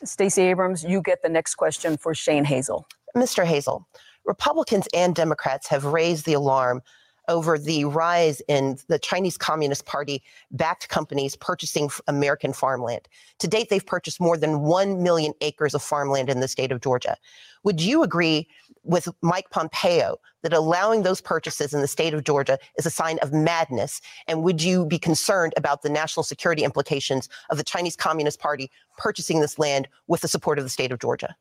Stacey 0.07 0.44
Abrams, 0.44 0.84
you 0.84 1.02
get 1.02 1.22
the 1.22 1.30
next 1.30 1.56
question 1.56 1.98
for 1.98 2.13
Shane 2.13 2.46
Hazel. 2.46 2.88
Mr. 3.16 3.46
Hazel, 3.46 3.88
Republicans 4.25 4.88
and 4.94 5.16
Democrats 5.16 5.68
have 5.68 5.86
raised 5.86 6.25
the 6.25 6.34
alarm 6.34 6.81
over 7.27 7.57
the 7.57 7.86
rise 7.86 8.42
in 8.48 8.77
the 8.88 9.00
Chinese 9.00 9.38
Communist 9.38 9.86
Party 9.86 10.24
backed 10.51 10.89
companies 10.89 11.36
purchasing 11.36 11.89
American 12.07 12.54
farmland. 12.54 13.07
To 13.39 13.48
date, 13.48 13.69
they've 13.69 13.86
purchased 13.86 14.19
more 14.19 14.38
than 14.38 14.62
1 14.62 15.04
million 15.04 15.33
acres 15.42 15.74
of 15.74 15.81
farmland 15.81 16.30
in 16.30 16.39
the 16.39 16.48
state 16.48 16.72
of 16.72 16.81
Georgia. 16.81 17.18
Would 17.63 17.81
you 17.81 18.04
agree 18.04 18.48
with 18.83 19.10
Mike 19.22 19.50
Pompeo 19.50 20.18
that 20.44 20.54
allowing 20.54 21.01
those 21.01 21.19
purchases 21.19 21.74
in 21.74 21.81
the 21.81 21.88
state 21.88 22.13
of 22.13 22.24
Georgia 22.24 22.60
is 22.77 22.86
a 22.86 22.92
sign 22.92 23.18
of 23.24 23.33
madness? 23.33 24.01
And 24.28 24.44
would 24.44 24.62
you 24.62 24.86
be 24.86 25.00
concerned 25.00 25.54
about 25.57 25.81
the 25.81 25.89
national 25.89 26.24
security 26.24 26.63
implications 26.63 27.28
of 27.50 27.57
the 27.57 27.63
Chinese 27.63 27.95
Communist 27.95 28.39
Party 28.39 28.69
purchasing 28.98 29.39
this 29.39 29.57
land 29.57 29.88
with 30.07 30.21
the 30.21 30.28
support 30.28 30.60
of 30.60 30.66
the 30.66 30.69
state 30.69 30.92
of 30.92 31.00
Georgia? 31.00 31.36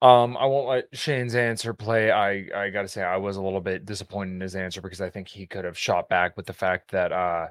Um, 0.00 0.36
I 0.36 0.46
won't 0.46 0.68
let 0.68 0.96
Shane's 0.96 1.34
answer 1.34 1.74
play. 1.74 2.10
I 2.12 2.46
I 2.54 2.70
gotta 2.70 2.86
say 2.88 3.02
I 3.02 3.16
was 3.16 3.36
a 3.36 3.42
little 3.42 3.60
bit 3.60 3.84
disappointed 3.84 4.34
in 4.34 4.40
his 4.40 4.54
answer 4.54 4.80
because 4.80 5.00
I 5.00 5.10
think 5.10 5.26
he 5.28 5.46
could 5.46 5.64
have 5.64 5.76
shot 5.76 6.08
back 6.08 6.36
with 6.36 6.46
the 6.46 6.52
fact 6.52 6.90
that 6.92 7.12
uh 7.12 7.48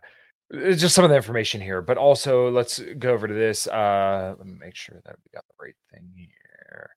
just 0.53 0.95
some 0.95 1.03
of 1.03 1.09
the 1.09 1.17
information 1.17 1.59
here. 1.61 1.81
But 1.81 1.97
also 1.97 2.49
let's 2.51 2.79
go 2.99 3.11
over 3.11 3.27
to 3.27 3.33
this. 3.33 3.67
Uh 3.67 4.35
let 4.38 4.47
me 4.47 4.55
make 4.59 4.75
sure 4.75 5.01
that 5.05 5.17
we 5.25 5.31
got 5.33 5.45
the 5.47 5.63
right 5.65 5.75
thing 5.91 6.09
here. 6.15 6.89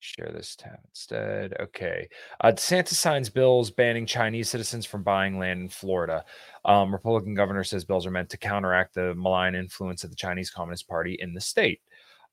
Share 0.00 0.30
this 0.32 0.56
tab 0.56 0.78
instead. 0.88 1.54
Okay. 1.60 2.08
Uh, 2.40 2.52
DeSantis 2.52 2.94
signs 2.94 3.28
bills 3.30 3.70
banning 3.70 4.06
Chinese 4.06 4.48
citizens 4.48 4.86
from 4.86 5.02
buying 5.02 5.38
land 5.38 5.60
in 5.60 5.68
Florida. 5.68 6.24
Um, 6.64 6.92
Republican 6.92 7.34
governor 7.34 7.64
says 7.64 7.84
bills 7.84 8.06
are 8.06 8.10
meant 8.12 8.30
to 8.30 8.36
counteract 8.36 8.94
the 8.94 9.14
malign 9.16 9.56
influence 9.56 10.04
of 10.04 10.10
the 10.10 10.16
Chinese 10.16 10.50
Communist 10.50 10.88
Party 10.88 11.16
in 11.20 11.34
the 11.34 11.40
state. 11.40 11.80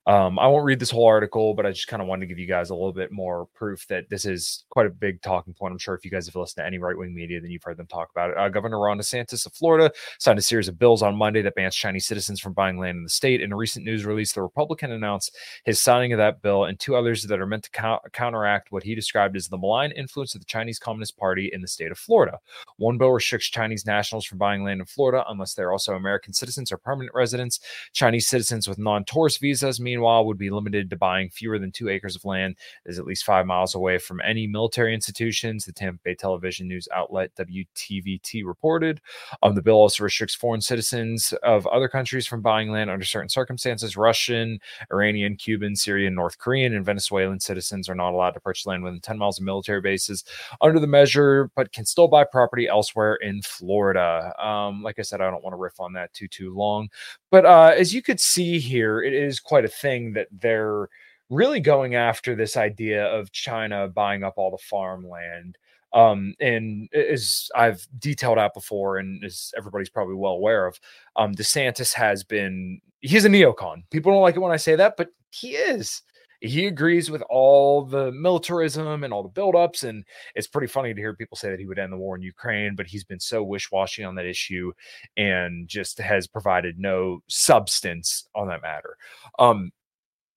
Um, 0.06 0.38
I 0.38 0.46
won't 0.46 0.64
read 0.64 0.78
this 0.78 0.90
whole 0.90 1.06
article, 1.06 1.52
but 1.54 1.66
I 1.66 1.72
just 1.72 1.88
kind 1.88 2.00
of 2.00 2.06
wanted 2.06 2.20
to 2.20 2.26
give 2.26 2.38
you 2.38 2.46
guys 2.46 2.70
a 2.70 2.74
little 2.74 2.92
bit 2.92 3.10
more 3.10 3.46
proof 3.54 3.86
that 3.88 4.08
this 4.08 4.24
is 4.24 4.64
quite 4.70 4.86
a 4.86 4.90
big 4.90 5.20
talking 5.20 5.52
point. 5.52 5.72
I'm 5.72 5.78
sure 5.78 5.94
if 5.94 6.04
you 6.04 6.12
guys 6.12 6.26
have 6.26 6.36
listened 6.36 6.62
to 6.62 6.66
any 6.66 6.78
right 6.78 6.96
wing 6.96 7.12
media, 7.12 7.40
then 7.40 7.50
you've 7.50 7.64
heard 7.64 7.76
them 7.76 7.88
talk 7.88 8.10
about 8.12 8.30
it. 8.30 8.36
Uh, 8.36 8.48
Governor 8.48 8.78
Ron 8.78 8.98
DeSantis 8.98 9.46
of 9.46 9.52
Florida 9.54 9.90
signed 10.20 10.38
a 10.38 10.42
series 10.42 10.68
of 10.68 10.78
bills 10.78 11.02
on 11.02 11.16
Monday 11.16 11.42
that 11.42 11.56
bans 11.56 11.74
Chinese 11.74 12.06
citizens 12.06 12.38
from 12.38 12.52
buying 12.52 12.78
land 12.78 12.98
in 12.98 13.02
the 13.02 13.10
state. 13.10 13.40
In 13.40 13.52
a 13.52 13.56
recent 13.56 13.84
news 13.84 14.06
release, 14.06 14.32
the 14.32 14.42
Republican 14.42 14.92
announced 14.92 15.36
his 15.64 15.80
signing 15.80 16.12
of 16.12 16.18
that 16.18 16.40
bill 16.40 16.64
and 16.64 16.78
two 16.78 16.94
others 16.94 17.24
that 17.24 17.40
are 17.40 17.46
meant 17.46 17.64
to 17.64 17.98
counteract 18.12 18.70
what 18.70 18.84
he 18.84 18.94
described 18.94 19.36
as 19.36 19.48
the 19.48 19.58
malign 19.58 19.90
influence 19.90 20.36
of 20.36 20.40
the 20.40 20.46
Chinese 20.46 20.78
Communist 20.78 21.16
Party 21.16 21.50
in 21.52 21.62
the 21.62 21.68
state 21.68 21.90
of 21.90 21.98
Florida. 21.98 22.38
One 22.76 22.96
bill 22.96 23.10
restricts 23.10 23.48
Chinese 23.48 23.86
nationals 23.86 24.24
from 24.24 24.38
buying 24.38 24.62
land 24.62 24.78
in 24.80 24.86
Florida 24.86 25.24
unless 25.28 25.54
they're 25.54 25.72
also 25.72 25.94
American 25.94 26.32
citizens 26.32 26.70
or 26.70 26.78
permanent 26.78 27.12
residents. 27.12 27.58
Chinese 27.92 28.28
citizens 28.28 28.68
with 28.68 28.78
non 28.78 29.04
tourist 29.04 29.40
visas, 29.40 29.80
meanwhile, 29.96 30.26
would 30.26 30.36
be 30.36 30.50
limited 30.50 30.90
to 30.90 30.96
buying 30.96 31.30
fewer 31.30 31.58
than 31.58 31.72
two 31.72 31.88
acres 31.88 32.14
of 32.14 32.24
land 32.24 32.54
is 32.84 32.98
at 32.98 33.06
least 33.06 33.24
five 33.24 33.46
miles 33.46 33.74
away 33.74 33.96
from 33.96 34.20
any 34.22 34.46
military 34.46 34.92
institutions, 34.92 35.64
the 35.64 35.72
Tampa 35.72 35.98
Bay 36.04 36.14
television 36.14 36.68
news 36.68 36.86
outlet 36.94 37.30
WTVT 37.36 38.44
reported. 38.44 39.00
Um, 39.42 39.54
the 39.54 39.62
bill 39.62 39.76
also 39.76 40.04
restricts 40.04 40.34
foreign 40.34 40.60
citizens 40.60 41.32
of 41.42 41.66
other 41.68 41.88
countries 41.88 42.26
from 42.26 42.42
buying 42.42 42.70
land 42.70 42.90
under 42.90 43.06
certain 43.06 43.30
circumstances. 43.30 43.96
Russian, 43.96 44.58
Iranian, 44.92 45.36
Cuban, 45.36 45.74
Syrian, 45.74 46.14
North 46.14 46.36
Korean, 46.36 46.74
and 46.74 46.84
Venezuelan 46.84 47.40
citizens 47.40 47.88
are 47.88 47.94
not 47.94 48.12
allowed 48.12 48.32
to 48.32 48.40
purchase 48.40 48.66
land 48.66 48.84
within 48.84 49.00
10 49.00 49.16
miles 49.16 49.38
of 49.38 49.46
military 49.46 49.80
bases 49.80 50.24
under 50.60 50.78
the 50.78 50.86
measure, 50.86 51.50
but 51.56 51.72
can 51.72 51.86
still 51.86 52.08
buy 52.08 52.24
property 52.24 52.68
elsewhere 52.68 53.14
in 53.22 53.40
Florida. 53.40 54.32
Um, 54.44 54.82
like 54.82 54.98
I 54.98 55.02
said, 55.02 55.22
I 55.22 55.30
don't 55.30 55.42
want 55.42 55.54
to 55.54 55.58
riff 55.58 55.80
on 55.80 55.94
that 55.94 56.12
too, 56.12 56.28
too 56.28 56.54
long. 56.54 56.90
But 57.30 57.46
uh, 57.46 57.72
as 57.76 57.94
you 57.94 58.02
could 58.02 58.20
see 58.20 58.58
here, 58.58 59.02
it 59.02 59.14
is 59.14 59.40
quite 59.40 59.64
a 59.64 59.68
thing 59.68 59.85
that 60.14 60.28
they're 60.32 60.88
really 61.28 61.60
going 61.60 61.94
after 61.94 62.34
this 62.34 62.56
idea 62.56 63.04
of 63.06 63.32
China 63.32 63.88
buying 63.88 64.22
up 64.22 64.34
all 64.36 64.50
the 64.50 64.58
farmland. 64.58 65.58
Um, 65.92 66.34
and 66.40 66.88
as 66.94 67.48
I've 67.54 67.86
detailed 67.98 68.38
out 68.38 68.54
before, 68.54 68.98
and 68.98 69.24
as 69.24 69.52
everybody's 69.56 69.88
probably 69.88 70.14
well 70.14 70.32
aware 70.32 70.66
of, 70.66 70.78
um, 71.16 71.34
DeSantis 71.34 71.92
has 71.94 72.22
been 72.22 72.80
he's 73.00 73.24
a 73.24 73.28
neocon. 73.28 73.82
People 73.90 74.12
don't 74.12 74.22
like 74.22 74.36
it 74.36 74.40
when 74.40 74.52
I 74.52 74.56
say 74.56 74.76
that, 74.76 74.96
but 74.96 75.08
he 75.30 75.56
is. 75.56 76.02
He 76.40 76.66
agrees 76.66 77.10
with 77.10 77.22
all 77.30 77.82
the 77.82 78.12
militarism 78.12 79.04
and 79.04 79.12
all 79.12 79.22
the 79.22 79.40
buildups, 79.40 79.84
and 79.84 80.04
it's 80.34 80.46
pretty 80.46 80.66
funny 80.66 80.92
to 80.92 81.00
hear 81.00 81.14
people 81.14 81.36
say 81.36 81.50
that 81.50 81.58
he 81.58 81.66
would 81.66 81.78
end 81.78 81.92
the 81.92 81.96
war 81.96 82.14
in 82.14 82.20
Ukraine, 82.20 82.76
but 82.76 82.86
he's 82.86 83.04
been 83.04 83.20
so 83.20 83.42
wish-washy 83.42 84.04
on 84.04 84.16
that 84.16 84.26
issue 84.26 84.70
and 85.16 85.66
just 85.66 85.98
has 85.98 86.26
provided 86.26 86.78
no 86.78 87.20
substance 87.26 88.28
on 88.34 88.48
that 88.48 88.60
matter. 88.60 88.98
Um, 89.38 89.72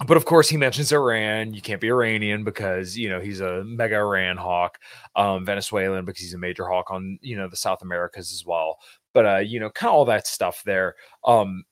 but 0.08 0.16
of 0.18 0.26
course, 0.26 0.48
he 0.48 0.56
mentions 0.58 0.94
Iran. 0.94 1.54
You 1.54 1.62
can't 1.62 1.82
be 1.82 1.90
Iranian 1.90 2.44
because 2.44 2.98
you 2.98 3.10
know 3.10 3.20
he's 3.20 3.42
a 3.42 3.64
mega 3.66 3.96
Iran 3.96 4.38
hawk. 4.38 4.80
Um, 5.16 5.46
Venezuelan 5.46 6.06
because 6.06 6.22
he's 6.22 6.34
a 6.34 6.38
major 6.38 6.66
hawk 6.68 6.90
on 6.90 7.20
you 7.22 7.36
know 7.36 7.50
the 7.50 7.58
South 7.58 7.82
Americas 7.82 8.32
as 8.32 8.46
well. 8.46 8.78
But 9.14 9.26
uh, 9.26 9.38
you 9.40 9.60
know, 9.60 9.70
kind 9.70 9.90
of 9.90 9.96
all 9.96 10.06
that 10.06 10.28
stuff 10.28 10.64
there. 10.66 10.96
Um, 11.26 11.64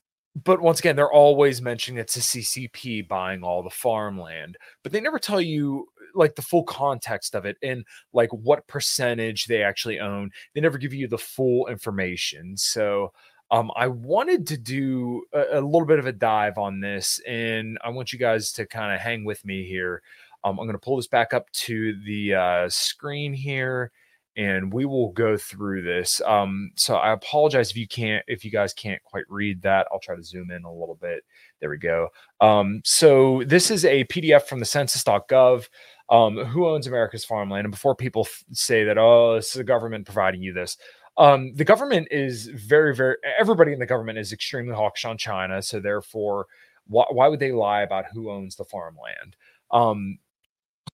but 0.43 0.61
once 0.61 0.79
again, 0.79 0.95
they're 0.95 1.11
always 1.11 1.61
mentioning 1.61 1.99
it's 1.99 2.17
a 2.17 2.19
CCP 2.19 3.07
buying 3.07 3.43
all 3.43 3.63
the 3.63 3.69
farmland, 3.69 4.57
but 4.83 4.91
they 4.91 5.01
never 5.01 5.19
tell 5.19 5.41
you 5.41 5.87
like 6.13 6.35
the 6.35 6.41
full 6.41 6.63
context 6.63 7.33
of 7.35 7.45
it 7.45 7.57
and 7.63 7.83
like 8.13 8.29
what 8.31 8.67
percentage 8.67 9.45
they 9.45 9.63
actually 9.63 9.99
own. 9.99 10.29
They 10.53 10.61
never 10.61 10.77
give 10.77 10.93
you 10.93 11.07
the 11.07 11.17
full 11.17 11.67
information. 11.67 12.55
So 12.57 13.13
um, 13.51 13.71
I 13.75 13.87
wanted 13.87 14.47
to 14.47 14.57
do 14.57 15.23
a, 15.33 15.59
a, 15.59 15.61
little 15.61 15.85
bit 15.85 15.99
of 15.99 16.05
a 16.05 16.11
dive 16.11 16.57
on 16.57 16.81
this, 16.81 17.21
and 17.25 17.77
I 17.83 17.89
want 17.89 18.11
you 18.11 18.19
guys 18.19 18.51
to 18.53 18.65
kind 18.65 18.93
of 18.93 18.99
hang 18.99 19.23
with 19.23 19.45
me 19.45 19.65
here. 19.65 20.01
Um, 20.43 20.59
I'm 20.59 20.65
going 20.65 20.73
to 20.73 20.79
pull 20.79 20.97
this 20.97 21.07
back 21.07 21.33
up 21.33 21.49
to 21.51 21.97
the 22.05 22.33
uh, 22.35 22.69
screen 22.69 23.33
here, 23.33 23.91
and 24.35 24.71
we 24.71 24.85
will 24.85 25.11
go 25.13 25.37
through 25.37 25.81
this. 25.81 26.21
Um, 26.25 26.71
so 26.75 26.95
I 26.95 27.13
apologize 27.13 27.71
if 27.71 27.77
you 27.77 27.87
can't, 27.87 28.23
if 28.27 28.43
you 28.43 28.51
guys 28.51 28.73
can't 28.73 29.01
quite 29.03 29.25
read 29.29 29.61
that. 29.61 29.87
I'll 29.91 29.99
try 29.99 30.15
to 30.15 30.23
zoom 30.23 30.51
in 30.51 30.63
a 30.63 30.73
little 30.73 30.97
bit. 31.01 31.23
There 31.61 31.69
we 31.69 31.77
go. 31.77 32.09
Um, 32.41 32.81
so 32.83 33.43
this 33.45 33.71
is 33.71 33.85
a 33.85 34.03
PDF 34.05 34.43
from 34.43 34.59
the 34.59 34.65
Census.gov. 34.65 35.67
Um, 36.09 36.37
who 36.37 36.67
owns 36.67 36.87
America's 36.87 37.25
farmland? 37.25 37.65
And 37.65 37.71
before 37.71 37.95
people 37.95 38.23
f- 38.25 38.43
say 38.51 38.83
that, 38.85 38.97
oh, 38.97 39.35
this 39.35 39.47
is 39.47 39.53
the 39.53 39.63
government 39.63 40.05
providing 40.05 40.41
you 40.41 40.53
this, 40.53 40.77
um, 41.17 41.53
the 41.55 41.65
government 41.65 42.07
is 42.11 42.47
very, 42.47 42.95
very, 42.95 43.15
everybody 43.39 43.73
in 43.73 43.79
the 43.79 43.85
government 43.85 44.17
is 44.17 44.31
extremely 44.31 44.75
hawkish 44.75 45.05
on 45.05 45.17
China. 45.17 45.61
So 45.61 45.79
therefore, 45.79 46.47
why, 46.85 47.05
why 47.09 47.27
would 47.27 47.39
they 47.39 47.51
lie 47.51 47.81
about 47.81 48.05
who 48.13 48.29
owns 48.31 48.55
the 48.55 48.63
farmland? 48.63 49.35
Um, 49.71 50.19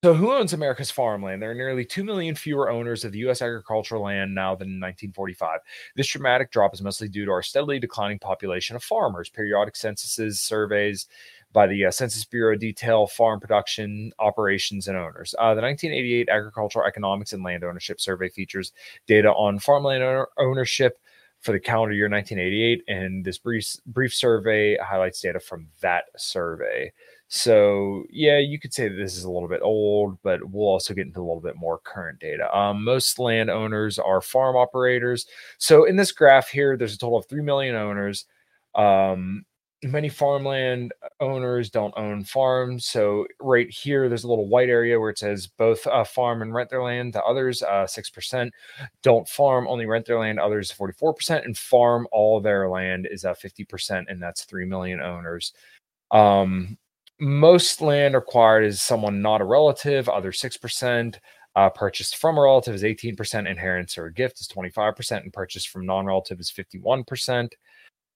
so, 0.03 0.13
who 0.13 0.33
owns 0.33 0.51
America's 0.51 0.91
farmland? 0.91 1.41
There 1.41 1.51
are 1.51 1.55
nearly 1.55 1.85
2 1.85 2.03
million 2.03 2.35
fewer 2.35 2.69
owners 2.69 3.05
of 3.05 3.13
the 3.13 3.19
U.S. 3.19 3.41
agricultural 3.41 4.03
land 4.03 4.35
now 4.35 4.53
than 4.53 4.67
in 4.67 4.79
1945. 4.81 5.59
This 5.95 6.09
dramatic 6.09 6.51
drop 6.51 6.73
is 6.73 6.81
mostly 6.81 7.07
due 7.07 7.23
to 7.23 7.31
our 7.31 7.41
steadily 7.41 7.79
declining 7.79 8.19
population 8.19 8.75
of 8.75 8.83
farmers. 8.83 9.29
Periodic 9.29 9.77
censuses, 9.77 10.41
surveys, 10.41 11.07
by 11.53 11.67
the 11.67 11.85
uh, 11.85 11.91
Census 11.91 12.25
Bureau 12.25 12.55
detail 12.55 13.07
farm 13.07 13.39
production, 13.39 14.11
operations, 14.19 14.87
and 14.87 14.97
owners. 14.97 15.33
Uh, 15.37 15.53
the 15.53 15.61
1988 15.61 16.27
Agricultural 16.29 16.85
Economics 16.85 17.31
and 17.31 17.43
Land 17.43 17.63
Ownership 17.63 18.01
Survey 18.01 18.29
features 18.29 18.73
data 19.07 19.29
on 19.29 19.59
farmland 19.59 20.03
owner- 20.03 20.27
ownership 20.37 20.99
for 21.41 21.51
the 21.51 21.59
calendar 21.59 21.93
year 21.93 22.09
1988, 22.09 22.83
and 22.87 23.23
this 23.23 23.37
brief 23.37 23.75
brief 23.85 24.13
survey 24.13 24.77
highlights 24.77 25.21
data 25.21 25.39
from 25.39 25.67
that 25.81 26.05
survey. 26.17 26.91
So 27.27 28.05
yeah, 28.09 28.37
you 28.37 28.59
could 28.59 28.73
say 28.73 28.87
that 28.87 28.95
this 28.95 29.17
is 29.17 29.23
a 29.23 29.31
little 29.31 29.49
bit 29.49 29.61
old, 29.61 30.17
but 30.23 30.49
we'll 30.49 30.67
also 30.67 30.93
get 30.93 31.07
into 31.07 31.19
a 31.19 31.25
little 31.25 31.41
bit 31.41 31.55
more 31.55 31.79
current 31.79 32.19
data. 32.19 32.55
Um, 32.55 32.83
most 32.83 33.19
landowners 33.19 33.99
are 33.99 34.21
farm 34.21 34.55
operators. 34.55 35.25
So 35.57 35.83
in 35.83 35.95
this 35.95 36.11
graph 36.11 36.49
here, 36.49 36.77
there's 36.77 36.93
a 36.93 36.97
total 36.97 37.17
of 37.17 37.25
three 37.25 37.41
million 37.41 37.75
owners. 37.75 38.25
Um, 38.75 39.45
many 39.83 40.09
farmland 40.09 40.93
owners 41.19 41.69
don't 41.69 41.93
own 41.97 42.23
farms. 42.23 42.85
So 42.85 43.27
right 43.39 43.69
here, 43.69 44.07
there's 44.07 44.23
a 44.23 44.27
little 44.27 44.47
white 44.47 44.69
area 44.69 44.99
where 44.99 45.09
it 45.09 45.19
says 45.19 45.47
both 45.47 45.85
uh, 45.87 46.03
farm 46.03 46.41
and 46.41 46.53
rent 46.53 46.69
their 46.69 46.83
land. 46.83 47.13
The 47.13 47.23
others, 47.23 47.61
uh, 47.61 47.85
6%, 47.85 48.51
don't 49.01 49.27
farm, 49.27 49.67
only 49.67 49.85
rent 49.85 50.05
their 50.05 50.19
land. 50.19 50.39
Others, 50.39 50.71
44%, 50.71 51.43
and 51.45 51.57
farm 51.57 52.07
all 52.11 52.39
their 52.39 52.69
land 52.69 53.07
is 53.09 53.25
uh, 53.25 53.33
50%, 53.33 54.05
and 54.07 54.21
that's 54.21 54.43
3 54.45 54.65
million 54.65 55.01
owners. 55.01 55.53
Um, 56.11 56.77
most 57.19 57.81
land 57.81 58.15
acquired 58.15 58.65
is 58.65 58.81
someone 58.81 59.21
not 59.21 59.41
a 59.41 59.45
relative, 59.45 60.09
other 60.09 60.31
6%. 60.31 61.15
Uh, 61.55 61.69
purchased 61.69 62.17
from 62.17 62.37
a 62.37 62.41
relative 62.41 62.73
is 62.73 62.81
18%, 62.81 63.47
inheritance 63.47 63.97
or 63.97 64.09
gift 64.09 64.41
is 64.41 64.47
25%, 64.47 65.21
and 65.21 65.31
purchased 65.31 65.69
from 65.69 65.85
non 65.85 66.05
relative 66.05 66.39
is 66.39 66.51
51%. 66.51 67.51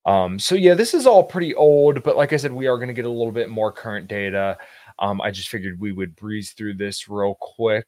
Um, 0.08 0.40
so 0.40 0.56
yeah, 0.56 0.74
this 0.74 0.94
is 0.94 1.06
all 1.06 1.24
pretty 1.24 1.54
old, 1.54 2.02
but 2.02 2.16
like 2.16 2.32
I 2.32 2.38
said, 2.38 2.54
we 2.54 2.68
are 2.68 2.78
going 2.78 2.88
to 2.88 2.94
get 2.94 3.06
a 3.06 3.10
little 3.10 3.34
bit 3.34 3.50
more 3.50 3.74
current 3.74 4.08
data. 4.08 4.58
Um, 5.00 5.20
I 5.22 5.32
just 5.32 5.50
figured 5.50 5.80
we 5.80 5.92
would 5.92 6.16
breeze 6.16 6.54
through 6.54 6.76
this 6.76 7.10
real 7.10 7.36
quick. 7.40 7.88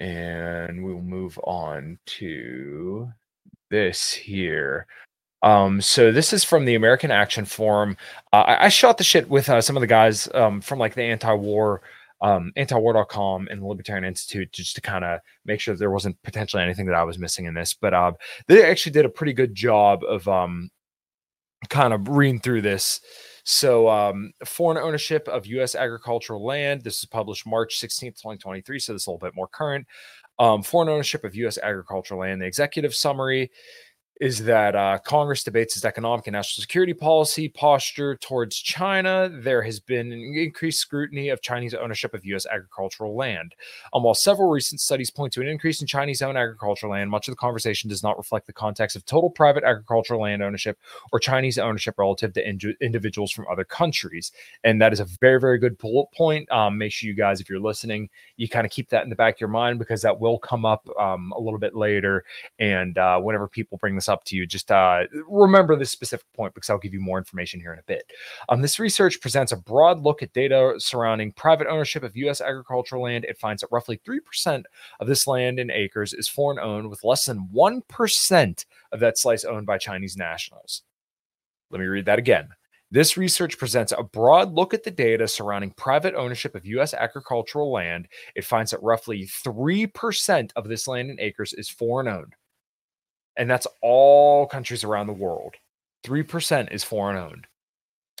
And 0.00 0.84
we'll 0.84 1.02
move 1.02 1.38
on 1.44 1.98
to 2.06 3.12
this 3.70 4.10
here. 4.10 4.86
Um, 5.42 5.80
so 5.80 6.10
this 6.10 6.32
is 6.32 6.44
from 6.44 6.64
the 6.64 6.76
American 6.76 7.10
Action 7.10 7.44
Forum. 7.44 7.96
Uh, 8.32 8.36
I, 8.36 8.66
I, 8.66 8.68
shot 8.68 8.96
the 8.96 9.04
shit 9.04 9.28
with 9.28 9.48
uh, 9.48 9.60
some 9.60 9.76
of 9.76 9.80
the 9.80 9.86
guys 9.88 10.28
um, 10.34 10.60
from 10.60 10.78
like 10.78 10.94
the 10.94 11.02
anti-war 11.02 11.82
um, 12.22 12.52
antiwar.com 12.56 13.48
and 13.50 13.60
the 13.60 13.66
Libertarian 13.66 14.04
Institute 14.04 14.52
just 14.52 14.76
to 14.76 14.80
kind 14.80 15.04
of 15.04 15.20
make 15.44 15.60
sure 15.60 15.74
there 15.74 15.90
wasn't 15.90 16.20
potentially 16.22 16.62
anything 16.62 16.86
that 16.86 16.94
I 16.94 17.02
was 17.02 17.18
missing 17.18 17.46
in 17.46 17.54
this. 17.54 17.74
But 17.74 17.92
uh, 17.92 18.12
they 18.46 18.64
actually 18.64 18.92
did 18.92 19.04
a 19.04 19.10
pretty 19.10 19.32
good 19.32 19.54
job 19.54 20.04
of 20.04 20.26
um, 20.28 20.70
kind 21.68 21.92
of 21.92 22.08
reading 22.08 22.40
through 22.40 22.62
this. 22.62 23.00
So, 23.44 23.88
um, 23.88 24.30
foreign 24.44 24.78
ownership 24.78 25.26
of 25.26 25.46
U.S. 25.46 25.74
agricultural 25.74 26.44
land. 26.44 26.82
This 26.82 26.98
is 26.98 27.06
published 27.06 27.44
March 27.44 27.80
16th, 27.80 28.16
2023. 28.16 28.78
So, 28.78 28.92
this 28.92 29.02
is 29.02 29.06
a 29.08 29.10
little 29.10 29.18
bit 29.18 29.34
more 29.34 29.48
current. 29.48 29.84
Um, 30.38 30.62
foreign 30.62 30.88
ownership 30.88 31.24
of 31.24 31.34
U.S. 31.34 31.58
agricultural 31.58 32.20
land. 32.20 32.40
The 32.40 32.46
executive 32.46 32.94
summary 32.94 33.50
is 34.22 34.44
that 34.44 34.76
uh, 34.76 35.00
Congress 35.04 35.42
debates 35.42 35.74
its 35.74 35.84
economic 35.84 36.28
and 36.28 36.34
national 36.34 36.62
security 36.62 36.94
policy 36.94 37.48
posture 37.48 38.14
towards 38.14 38.56
China. 38.56 39.28
There 39.28 39.62
has 39.62 39.80
been 39.80 40.12
an 40.12 40.34
increased 40.36 40.78
scrutiny 40.78 41.30
of 41.30 41.42
Chinese 41.42 41.74
ownership 41.74 42.14
of 42.14 42.24
U.S. 42.26 42.46
agricultural 42.46 43.16
land. 43.16 43.56
Um, 43.92 44.04
while 44.04 44.14
several 44.14 44.48
recent 44.48 44.80
studies 44.80 45.10
point 45.10 45.32
to 45.32 45.40
an 45.40 45.48
increase 45.48 45.80
in 45.80 45.88
Chinese 45.88 46.22
owned 46.22 46.38
agricultural 46.38 46.92
land, 46.92 47.10
much 47.10 47.26
of 47.26 47.32
the 47.32 47.36
conversation 47.36 47.90
does 47.90 48.04
not 48.04 48.16
reflect 48.16 48.46
the 48.46 48.52
context 48.52 48.94
of 48.94 49.04
total 49.04 49.28
private 49.28 49.64
agricultural 49.64 50.20
land 50.20 50.40
ownership 50.40 50.78
or 51.12 51.18
Chinese 51.18 51.58
ownership 51.58 51.96
relative 51.98 52.32
to 52.34 52.48
in- 52.48 52.76
individuals 52.80 53.32
from 53.32 53.46
other 53.50 53.64
countries. 53.64 54.30
And 54.62 54.80
that 54.80 54.92
is 54.92 55.00
a 55.00 55.06
very, 55.20 55.40
very 55.40 55.58
good 55.58 55.76
point. 55.80 56.48
Um, 56.52 56.78
make 56.78 56.92
sure 56.92 57.08
you 57.08 57.14
guys, 57.14 57.40
if 57.40 57.50
you're 57.50 57.58
listening, 57.58 58.08
you 58.36 58.48
kind 58.48 58.66
of 58.66 58.70
keep 58.70 58.88
that 58.90 59.02
in 59.02 59.10
the 59.10 59.16
back 59.16 59.34
of 59.34 59.40
your 59.40 59.48
mind 59.48 59.80
because 59.80 60.00
that 60.02 60.20
will 60.20 60.38
come 60.38 60.64
up 60.64 60.88
um, 60.96 61.32
a 61.36 61.40
little 61.40 61.58
bit 61.58 61.74
later. 61.74 62.22
And 62.60 62.96
uh, 62.96 63.18
whenever 63.18 63.48
people 63.48 63.78
bring 63.78 63.96
this 63.96 64.08
up 64.08 64.11
to 64.24 64.36
you. 64.36 64.46
Just 64.46 64.70
uh, 64.70 65.02
remember 65.28 65.76
this 65.76 65.90
specific 65.90 66.26
point 66.34 66.54
because 66.54 66.70
I'll 66.70 66.78
give 66.78 66.94
you 66.94 67.00
more 67.00 67.18
information 67.18 67.60
here 67.60 67.72
in 67.72 67.78
a 67.78 67.84
bit. 67.84 68.10
Um, 68.48 68.62
this 68.62 68.78
research 68.78 69.20
presents 69.20 69.52
a 69.52 69.56
broad 69.56 70.02
look 70.02 70.22
at 70.22 70.32
data 70.32 70.74
surrounding 70.78 71.32
private 71.32 71.66
ownership 71.66 72.02
of 72.02 72.16
U.S. 72.16 72.40
agricultural 72.40 73.02
land. 73.02 73.24
It 73.24 73.38
finds 73.38 73.62
that 73.62 73.72
roughly 73.72 74.00
3% 74.06 74.64
of 75.00 75.06
this 75.08 75.26
land 75.26 75.58
in 75.58 75.70
acres 75.70 76.12
is 76.12 76.28
foreign 76.28 76.58
owned, 76.58 76.88
with 76.88 77.04
less 77.04 77.26
than 77.26 77.48
1% 77.54 78.64
of 78.92 79.00
that 79.00 79.18
slice 79.18 79.44
owned 79.44 79.66
by 79.66 79.78
Chinese 79.78 80.16
nationals. 80.16 80.82
Let 81.70 81.80
me 81.80 81.86
read 81.86 82.06
that 82.06 82.18
again. 82.18 82.48
This 82.92 83.16
research 83.16 83.56
presents 83.56 83.94
a 83.96 84.02
broad 84.02 84.52
look 84.52 84.74
at 84.74 84.84
the 84.84 84.90
data 84.90 85.26
surrounding 85.26 85.70
private 85.70 86.14
ownership 86.14 86.54
of 86.54 86.66
U.S. 86.66 86.92
agricultural 86.92 87.72
land. 87.72 88.06
It 88.36 88.44
finds 88.44 88.70
that 88.70 88.82
roughly 88.82 89.26
3% 89.42 90.50
of 90.56 90.68
this 90.68 90.86
land 90.86 91.08
in 91.08 91.18
acres 91.18 91.54
is 91.54 91.70
foreign 91.70 92.06
owned, 92.06 92.34
and 93.36 93.50
that's 93.50 93.66
all 93.80 94.46
countries 94.46 94.84
around 94.84 95.06
the 95.06 95.12
world. 95.12 95.54
3% 96.04 96.72
is 96.72 96.84
foreign 96.84 97.16
owned, 97.16 97.46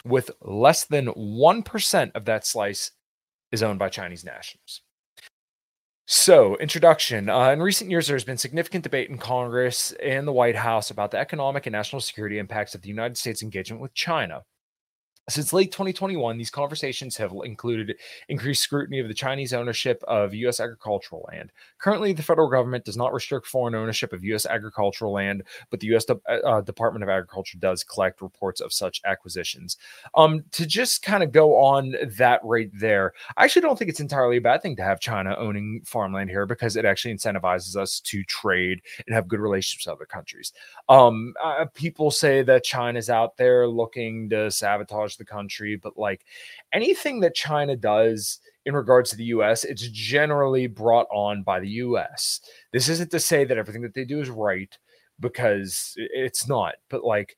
with 0.04 0.30
less 0.40 0.84
than 0.84 1.06
1% 1.06 2.12
of 2.14 2.24
that 2.24 2.46
slice 2.46 2.92
is 3.50 3.62
owned 3.62 3.78
by 3.78 3.88
Chinese 3.88 4.24
nationals. 4.24 4.82
So, 6.06 6.56
introduction. 6.56 7.28
Uh, 7.28 7.50
in 7.50 7.62
recent 7.62 7.90
years, 7.90 8.06
there's 8.06 8.24
been 8.24 8.36
significant 8.36 8.82
debate 8.82 9.08
in 9.08 9.18
Congress 9.18 9.92
and 10.02 10.26
the 10.26 10.32
White 10.32 10.56
House 10.56 10.90
about 10.90 11.10
the 11.10 11.18
economic 11.18 11.66
and 11.66 11.72
national 11.72 12.00
security 12.00 12.38
impacts 12.38 12.74
of 12.74 12.82
the 12.82 12.88
United 12.88 13.16
States' 13.16 13.42
engagement 13.42 13.80
with 13.80 13.94
China. 13.94 14.42
Since 15.28 15.52
late 15.52 15.70
2021, 15.70 16.36
these 16.36 16.50
conversations 16.50 17.16
have 17.16 17.32
included 17.44 17.96
increased 18.28 18.62
scrutiny 18.62 18.98
of 18.98 19.06
the 19.06 19.14
Chinese 19.14 19.52
ownership 19.52 20.02
of 20.08 20.34
U.S. 20.34 20.58
agricultural 20.58 21.24
land. 21.30 21.52
Currently, 21.78 22.12
the 22.12 22.24
federal 22.24 22.50
government 22.50 22.84
does 22.84 22.96
not 22.96 23.12
restrict 23.12 23.46
foreign 23.46 23.76
ownership 23.76 24.12
of 24.12 24.24
U.S. 24.24 24.46
agricultural 24.46 25.12
land, 25.12 25.44
but 25.70 25.78
the 25.78 25.86
U.S. 25.88 26.06
De- 26.06 26.18
uh, 26.28 26.38
uh, 26.44 26.60
Department 26.62 27.04
of 27.04 27.08
Agriculture 27.08 27.56
does 27.58 27.84
collect 27.84 28.20
reports 28.20 28.60
of 28.60 28.72
such 28.72 29.00
acquisitions. 29.04 29.76
Um, 30.16 30.44
to 30.50 30.66
just 30.66 31.04
kind 31.04 31.22
of 31.22 31.30
go 31.30 31.54
on 31.56 31.94
that 32.16 32.40
right 32.42 32.70
there, 32.72 33.12
I 33.36 33.44
actually 33.44 33.62
don't 33.62 33.78
think 33.78 33.90
it's 33.90 34.00
entirely 34.00 34.38
a 34.38 34.40
bad 34.40 34.60
thing 34.60 34.74
to 34.76 34.82
have 34.82 34.98
China 34.98 35.36
owning 35.38 35.82
farmland 35.84 36.30
here 36.30 36.46
because 36.46 36.74
it 36.74 36.84
actually 36.84 37.14
incentivizes 37.14 37.76
us 37.76 38.00
to 38.00 38.24
trade 38.24 38.82
and 39.06 39.14
have 39.14 39.28
good 39.28 39.40
relationships 39.40 39.86
with 39.86 39.94
other 39.94 40.06
countries. 40.06 40.52
Um, 40.88 41.34
uh, 41.42 41.66
people 41.74 42.10
say 42.10 42.42
that 42.42 42.64
China's 42.64 43.08
out 43.08 43.36
there 43.36 43.68
looking 43.68 44.28
to 44.30 44.50
sabotage 44.50 45.11
the 45.16 45.24
country, 45.24 45.76
but 45.76 45.96
like 45.96 46.24
anything 46.72 47.20
that 47.20 47.34
China 47.34 47.76
does 47.76 48.40
in 48.64 48.74
regards 48.74 49.10
to 49.10 49.16
the 49.16 49.24
US, 49.24 49.64
it's 49.64 49.88
generally 49.88 50.66
brought 50.66 51.06
on 51.12 51.42
by 51.42 51.60
the 51.60 51.68
US. 51.68 52.40
This 52.72 52.88
isn't 52.88 53.10
to 53.10 53.20
say 53.20 53.44
that 53.44 53.58
everything 53.58 53.82
that 53.82 53.94
they 53.94 54.04
do 54.04 54.20
is 54.20 54.30
right 54.30 54.76
because 55.20 55.94
it's 55.96 56.48
not, 56.48 56.74
but 56.88 57.04
like 57.04 57.36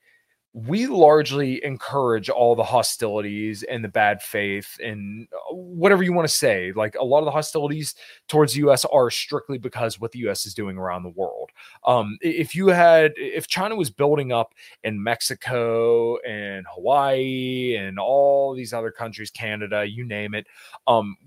we 0.55 0.87
largely 0.87 1.61
encourage 1.65 2.29
all 2.29 2.55
the 2.55 2.63
hostilities 2.63 3.63
and 3.63 3.83
the 3.83 3.89
bad 3.89 4.21
faith 4.21 4.79
and 4.81 5.27
uh, 5.33 5.53
whatever 5.53 6.01
you 6.01 6.13
want 6.13 6.25
to 6.25 6.33
say. 6.33 6.71
Like 6.73 6.95
a 6.95 7.03
lot 7.03 7.19
of 7.19 7.25
the 7.25 7.31
hostilities 7.31 7.93
towards 8.29 8.53
the 8.53 8.61
US 8.69 8.85
are 8.85 9.11
strictly 9.11 9.57
because 9.57 9.99
what 9.99 10.13
the 10.13 10.19
US 10.29 10.45
is 10.45 10.53
doing 10.53 10.77
around 10.77 11.03
the 11.03 11.09
world. 11.09 11.49
Um, 11.85 12.17
if 12.21 12.55
you 12.55 12.67
had, 12.67 13.11
if 13.17 13.47
China 13.47 13.75
was 13.75 13.89
building 13.89 14.31
up 14.31 14.55
in 14.85 15.03
Mexico 15.03 16.19
and 16.19 16.65
Hawaii 16.73 17.75
and 17.77 17.99
all 17.99 18.55
these 18.55 18.71
other 18.71 18.91
countries, 18.91 19.31
Canada, 19.31 19.85
you 19.85 20.05
name 20.05 20.33
it, 20.33 20.47
um, 20.87 21.17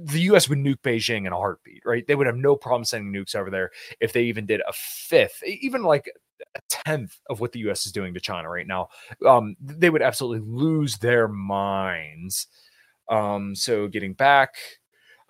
the 0.00 0.20
US 0.20 0.48
would 0.48 0.58
nuke 0.58 0.80
Beijing 0.80 1.26
in 1.26 1.34
a 1.34 1.36
heartbeat, 1.36 1.82
right? 1.84 2.06
They 2.06 2.14
would 2.14 2.26
have 2.26 2.36
no 2.36 2.56
problem 2.56 2.86
sending 2.86 3.12
nukes 3.12 3.34
over 3.34 3.50
there 3.50 3.70
if 4.00 4.14
they 4.14 4.22
even 4.22 4.46
did 4.46 4.62
a 4.66 4.72
fifth, 4.72 5.42
even 5.44 5.82
like 5.82 6.10
a 6.54 6.60
tenth 6.68 7.18
of 7.30 7.40
what 7.40 7.52
the 7.52 7.60
US 7.60 7.86
is 7.86 7.92
doing 7.92 8.14
to 8.14 8.20
China 8.20 8.48
right 8.48 8.66
now. 8.66 8.88
Um, 9.26 9.56
they 9.60 9.90
would 9.90 10.02
absolutely 10.02 10.46
lose 10.46 10.98
their 10.98 11.28
minds. 11.28 12.46
Um, 13.08 13.54
so 13.54 13.88
getting 13.88 14.14
back, 14.14 14.56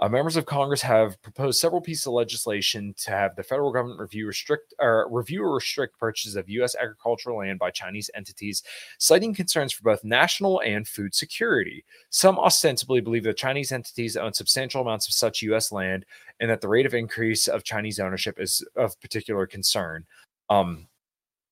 uh, 0.03 0.09
members 0.09 0.37
of 0.37 0.47
Congress 0.47 0.83
have 0.83 1.21
proposed 1.23 1.61
several 1.61 1.81
pieces 1.81 2.09
of 2.09 2.15
legislation 2.15 2.93
to 2.99 3.13
have 3.13 3.37
the 3.37 3.43
federal 3.43 3.73
government 3.73 4.01
review 4.01 4.27
restrict 4.27 4.75
or 4.81 5.07
review 5.11 5.45
or 5.45 5.55
restrict 5.55 5.97
purchases 5.97 6.35
of 6.35 6.49
U.S. 6.49 6.75
agricultural 6.75 7.39
land 7.39 7.61
by 7.61 7.71
Chinese 7.71 8.11
entities, 8.15 8.65
citing 8.99 9.33
concerns 9.33 9.73
for 9.73 9.85
both 9.85 10.03
national 10.03 10.61
and 10.63 10.89
food 10.89 11.15
security. 11.15 11.85
Some 12.11 12.37
ostensibly 12.37 13.01
believe 13.01 13.23
that 13.23 13.37
Chinese 13.37 13.71
entities 13.71 14.17
own 14.17 14.33
substantial 14.33 14.83
amounts 14.83 15.07
of 15.07 15.15
such 15.15 15.43
U.S. 15.43 15.71
land, 15.71 16.05
and 16.41 16.51
that 16.51 16.61
the 16.61 16.69
rate 16.69 16.87
of 16.87 16.95
increase 16.95 17.47
of 17.47 17.63
Chinese 17.63 18.01
ownership 18.01 18.41
is 18.41 18.67
of 18.75 19.01
particular 19.01 19.47
concern. 19.47 20.05
Um, 20.51 20.89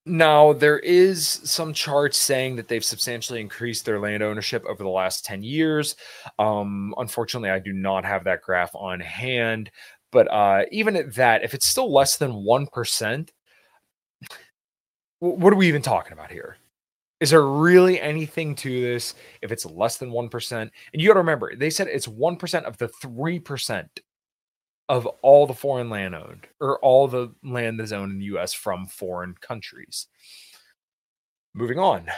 now, 0.07 0.55
there 0.55 0.79
is 0.79 1.29
some 1.29 1.75
charts 1.75 2.17
saying 2.17 2.57
that 2.57 2.69
they've 2.69 2.85
substantially 2.85 3.41
increased 3.41 3.85
their 3.85 4.01
land 4.01 4.23
ownership 4.23 4.65
over 4.67 4.83
the 4.83 4.89
last 4.89 5.27
10 5.27 5.43
years. 5.43 5.95
Um, 6.39 6.95
unfortunately, 6.97 7.51
I 7.51 7.59
do 7.59 7.73
not 7.73 8.05
have 8.05 8.25
that 8.25 8.41
graph 8.41 8.75
on 8.75 9.01
hand. 9.01 9.71
But 10.11 10.33
uh, 10.33 10.65
even 10.73 10.97
at 10.97 11.15
that, 11.17 11.45
if 11.45 11.53
it's 11.55 11.69
still 11.69 11.93
less 11.93 12.17
than 12.17 12.33
1%, 12.33 13.29
what 15.21 15.53
are 15.53 15.57
we 15.57 15.69
even 15.69 15.83
talking 15.83 16.15
about 16.15 16.31
here? 16.31 16.57
Is 17.21 17.29
there 17.31 17.47
really 17.47 18.01
anything 18.01 18.55
to 18.57 18.81
this 18.81 19.15
if 19.43 19.53
it's 19.53 19.67
less 19.67 19.99
than 19.99 20.11
1%? 20.11 20.53
And 20.61 20.71
you 20.95 21.09
got 21.09 21.15
to 21.15 21.21
remember, 21.21 21.55
they 21.55 21.69
said 21.69 21.89
it's 21.89 22.07
1% 22.07 22.65
of 22.65 22.79
the 22.79 22.89
3% 23.05 23.87
of 24.91 25.07
all 25.23 25.47
the 25.47 25.55
foreign 25.55 25.89
land 25.89 26.17
owned 26.17 26.49
or 26.61 26.81
all 26.81 27.07
the 27.07 27.33
land 27.45 27.79
that's 27.79 27.93
owned 27.93 28.11
in 28.11 28.19
the 28.19 28.25
US 28.37 28.53
from 28.53 28.89
foreign 28.89 29.35
countries. 29.41 30.09
Moving 31.55 31.79
on. 31.79 32.09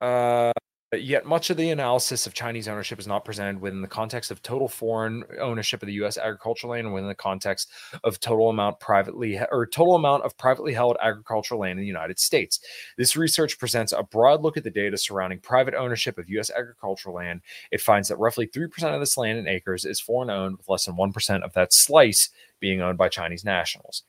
Uh, 0.00 0.50
Yet 0.92 1.24
much 1.24 1.50
of 1.50 1.56
the 1.56 1.70
analysis 1.70 2.26
of 2.26 2.34
Chinese 2.34 2.66
ownership 2.66 2.98
is 2.98 3.06
not 3.06 3.24
presented 3.24 3.60
within 3.60 3.80
the 3.80 3.86
context 3.86 4.32
of 4.32 4.42
total 4.42 4.66
foreign 4.66 5.22
ownership 5.40 5.82
of 5.82 5.86
the 5.86 5.92
U.S. 5.94 6.18
agricultural 6.18 6.72
land 6.72 6.86
and 6.86 6.92
within 6.92 7.06
the 7.06 7.14
context 7.14 7.70
of 8.02 8.18
total 8.18 8.48
amount 8.48 8.80
privately 8.80 9.38
or 9.52 9.66
total 9.66 9.94
amount 9.94 10.24
of 10.24 10.36
privately 10.36 10.72
held 10.72 10.96
agricultural 11.00 11.60
land 11.60 11.78
in 11.78 11.82
the 11.82 11.86
United 11.86 12.18
States. 12.18 12.58
This 12.98 13.14
research 13.14 13.56
presents 13.56 13.92
a 13.92 14.02
broad 14.02 14.42
look 14.42 14.56
at 14.56 14.64
the 14.64 14.70
data 14.70 14.98
surrounding 14.98 15.38
private 15.38 15.74
ownership 15.74 16.18
of 16.18 16.28
U.S. 16.28 16.50
agricultural 16.50 17.14
land. 17.14 17.42
It 17.70 17.80
finds 17.80 18.08
that 18.08 18.18
roughly 18.18 18.48
3% 18.48 18.92
of 18.92 18.98
this 18.98 19.16
land 19.16 19.38
in 19.38 19.46
acres 19.46 19.84
is 19.84 20.00
foreign 20.00 20.28
owned, 20.28 20.56
with 20.58 20.68
less 20.68 20.86
than 20.86 20.96
1% 20.96 21.42
of 21.42 21.52
that 21.52 21.72
slice 21.72 22.30
being 22.58 22.80
owned 22.80 22.98
by 22.98 23.08
Chinese 23.08 23.44
nationals. 23.44 24.02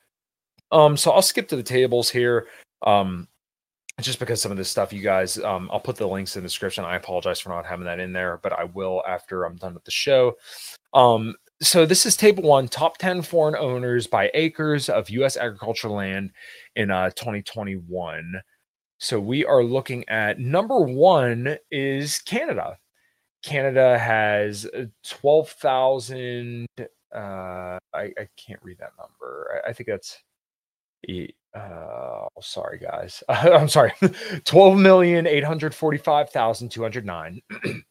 Um, 0.71 0.97
so 0.97 1.11
I'll 1.11 1.21
skip 1.21 1.47
to 1.49 1.55
the 1.55 1.61
tables 1.61 2.09
here. 2.09 2.47
Um, 2.81 3.27
just 3.99 4.19
because 4.19 4.41
some 4.41 4.51
of 4.51 4.57
this 4.57 4.69
stuff 4.69 4.93
you 4.93 5.01
guys 5.01 5.37
um, 5.39 5.69
i'll 5.71 5.79
put 5.79 5.95
the 5.95 6.07
links 6.07 6.35
in 6.35 6.43
the 6.43 6.47
description. 6.47 6.83
I 6.85 6.95
apologize 6.95 7.39
for 7.39 7.49
not 7.49 7.65
having 7.65 7.85
that 7.85 7.99
in 7.99 8.13
there 8.13 8.39
but 8.41 8.53
i 8.53 8.63
will 8.63 9.03
after 9.07 9.43
i'm 9.43 9.57
done 9.57 9.73
with 9.73 9.83
the 9.83 9.91
show. 9.91 10.37
Um, 10.93 11.35
so 11.61 11.85
this 11.85 12.05
is 12.05 12.15
table 12.15 12.43
one 12.43 12.67
top 12.67 12.97
10 12.97 13.21
foreign 13.21 13.55
owners 13.55 14.07
by 14.07 14.31
acres 14.33 14.89
of 14.89 15.09
u.s 15.09 15.37
agricultural 15.37 15.95
land 15.95 16.31
in 16.75 16.89
uh, 16.89 17.09
2021 17.11 18.41
so 18.99 19.19
we 19.19 19.43
are 19.45 19.63
looking 19.63 20.07
at 20.09 20.39
number 20.39 20.79
one 20.79 21.57
is 21.71 22.19
canada. 22.19 22.77
Canada 23.43 23.97
has 23.97 24.67
uh, 24.67 24.85
12000 25.03 26.67
uh, 27.13 27.17
I, 27.17 27.79
I 27.93 28.27
can't 28.37 28.59
read 28.61 28.77
that 28.77 28.91
number. 28.97 29.61
I, 29.65 29.69
I 29.69 29.73
think 29.73 29.87
that's 29.89 30.21
uh 31.53 32.27
sorry 32.41 32.79
guys. 32.79 33.23
I'm 33.29 33.67
sorry. 33.67 33.93
12 34.45 34.77
million 34.77 35.27
845,209 35.27 37.41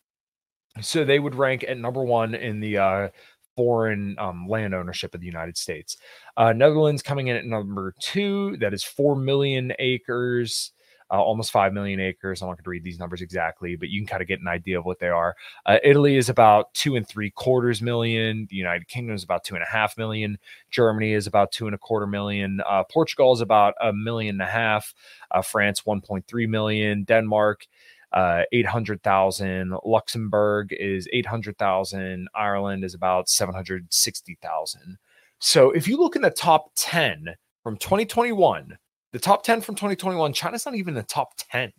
so 0.81 1.05
they 1.05 1.19
would 1.19 1.35
rank 1.35 1.65
at 1.69 1.79
number 1.79 2.05
1 2.05 2.35
in 2.35 2.61
the 2.61 2.79
uh 2.79 3.09
foreign 3.57 4.17
um, 4.19 4.47
land 4.49 4.75
ownership 4.75 5.15
of 5.15 5.21
the 5.21 5.27
United 5.27 5.57
States. 5.57 5.97
Uh, 6.37 6.53
Netherlands 6.53 7.03
coming 7.03 7.27
in 7.27 7.37
at 7.37 7.45
number 7.45 7.95
two, 8.01 8.57
that 8.59 8.73
is 8.73 8.83
4 8.83 9.17
million 9.17 9.73
acres 9.79 10.73
uh, 11.11 11.21
almost 11.21 11.51
5 11.51 11.73
million 11.73 12.01
acres. 12.01 12.41
I'm 12.41 12.49
not 12.49 12.57
going 12.57 12.65
to 12.65 12.71
read 12.71 12.85
these 12.85 12.99
numbers 12.99 13.21
exactly, 13.21 13.77
but 13.77 13.89
you 13.89 14.01
can 14.01 14.07
kind 14.07 14.23
of 14.23 14.29
get 14.29 14.41
an 14.41 14.49
idea 14.49 14.79
of 14.79 14.85
what 14.85 15.01
they 15.01 15.09
are. 15.09 15.37
Uh, 15.67 15.79
Italy 15.83 16.17
is 16.17 16.29
about 16.29 16.73
two 16.75 16.97
and 16.97 17.07
three 17.07 17.31
quarters 17.31 17.83
million. 17.83 18.47
The 18.51 18.57
United 18.57 18.89
Kingdom 18.89 19.15
is 19.15 19.25
about 19.25 19.45
two 19.45 19.55
and 19.55 19.65
a 19.65 19.71
half 19.71 19.99
million. 19.99 20.39
Germany 20.71 21.13
is 21.13 21.27
about 21.27 21.53
two 21.53 21.67
and 21.67 21.75
a 21.75 21.79
quarter 21.79 22.07
million. 22.07 22.61
Uh, 22.69 22.85
Portugal 22.85 23.33
is 23.33 23.41
about 23.41 23.75
a 23.81 23.93
million 23.93 24.37
and 24.37 24.43
a 24.43 24.53
half. 24.53 24.95
Uh, 25.31 25.43
France, 25.43 25.83
1.3 25.83 26.49
million. 26.49 27.05
Denmark, 27.05 27.67
uh, 28.13 28.43
800,000. 28.53 29.75
Luxembourg 29.85 30.73
is 30.73 31.09
800,000. 31.13 32.29
Ireland 32.35 32.85
is 32.85 32.95
about 32.95 33.29
760,000. 33.29 34.99
So 35.39 35.71
if 35.71 35.89
you 35.89 35.97
look 35.97 36.17
in 36.17 36.23
the 36.23 36.31
top 36.31 36.71
10 36.77 37.35
from 37.63 37.77
2021, 37.79 38.77
the 39.13 39.19
top 39.19 39.43
10 39.43 39.61
from 39.61 39.75
2021, 39.75 40.33
China's 40.33 40.67
not 40.67 40.75
even 40.75 40.91
in 40.91 40.95
the 40.97 41.03
top 41.03 41.33
10. 41.51 41.73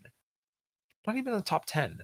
Not 1.08 1.16
even 1.16 1.34
in 1.34 1.40
the 1.40 1.44
top 1.44 1.66
10. 1.66 2.00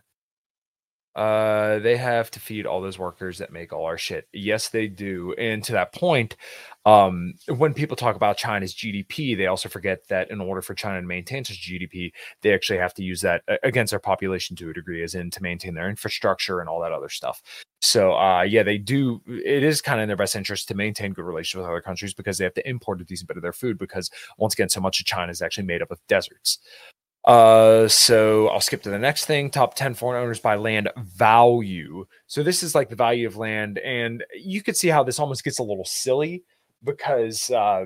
Uh, 1.18 1.80
they 1.80 1.98
have 1.98 2.30
to 2.30 2.40
feed 2.40 2.68
all 2.68 2.80
those 2.80 3.00
workers 3.00 3.40
that 3.40 3.52
make 3.52 3.74
all 3.74 3.86
our 3.86 3.98
shit. 3.98 4.28
Yes, 4.34 4.70
they 4.70 4.88
do. 4.88 5.34
And 5.34 5.64
to 5.64 5.72
that 5.72 5.92
point, 5.92 6.36
um, 6.86 7.34
when 7.48 7.74
people 7.74 7.98
talk 7.98 8.16
about 8.16 8.38
China's 8.38 8.72
GDP, 8.76 9.36
they 9.36 9.48
also 9.48 9.68
forget 9.68 10.08
that 10.10 10.30
in 10.30 10.40
order 10.40 10.62
for 10.62 10.76
China 10.76 11.02
to 11.02 11.08
maintain 11.08 11.44
such 11.44 11.68
GDP, 11.68 12.12
they 12.44 12.54
actually 12.54 12.78
have 12.78 12.94
to 12.94 13.04
use 13.04 13.22
that 13.22 13.42
against 13.64 13.90
their 13.90 14.00
population 14.00 14.56
to 14.58 14.70
a 14.70 14.74
degree, 14.74 15.04
as 15.04 15.16
in 15.16 15.32
to 15.32 15.42
maintain 15.42 15.74
their 15.74 15.90
infrastructure 15.90 16.60
and 16.60 16.70
all 16.70 16.80
that 16.82 16.92
other 16.92 17.10
stuff. 17.10 17.42
So, 17.82 18.14
uh, 18.14 18.44
yeah, 18.44 18.62
they 18.62 18.78
do. 18.78 19.20
It 19.28 19.64
is 19.64 19.82
kind 19.82 20.00
of 20.00 20.04
in 20.04 20.10
their 20.10 20.18
best 20.18 20.36
interest 20.36 20.68
to 20.68 20.76
maintain 20.76 21.14
good 21.14 21.26
relations 21.26 21.58
with 21.58 21.66
other 21.66 21.82
countries 21.82 22.14
because 22.14 22.38
they 22.38 22.44
have 22.44 22.54
to 22.54 22.70
import 22.70 23.02
a 23.02 23.04
decent 23.04 23.28
bit 23.28 23.38
of 23.38 23.44
their 23.44 23.54
food 23.54 23.80
because, 23.80 24.12
once 24.38 24.54
again, 24.54 24.70
so 24.70 24.82
much 24.82 25.00
of 25.00 25.08
China 25.08 25.32
is 25.32 25.42
actually 25.42 25.66
made 25.66 25.82
up 25.82 25.90
of 25.90 26.00
deserts. 26.08 26.60
Uh, 27.28 27.90
so 27.90 28.48
I'll 28.48 28.62
skip 28.62 28.82
to 28.84 28.90
the 28.90 28.98
next 28.98 29.26
thing. 29.26 29.52
Top 29.52 29.76
10 29.76 29.96
foreign 29.96 30.24
owners 30.24 30.40
by 30.40 30.56
land 30.56 30.90
value. 30.98 32.06
So 32.26 32.42
this 32.42 32.64
is 32.64 32.74
like 32.74 32.90
the 32.90 32.96
value 32.96 33.28
of 33.28 33.36
land, 33.36 33.80
and 33.80 34.24
you 34.34 34.64
could 34.64 34.78
see 34.78 34.88
how 34.88 35.04
this 35.04 35.20
almost 35.20 35.44
gets 35.44 35.60
a 35.60 35.64
little 35.64 35.86
silly 35.86 36.44
because 36.84 37.52
uh 37.52 37.86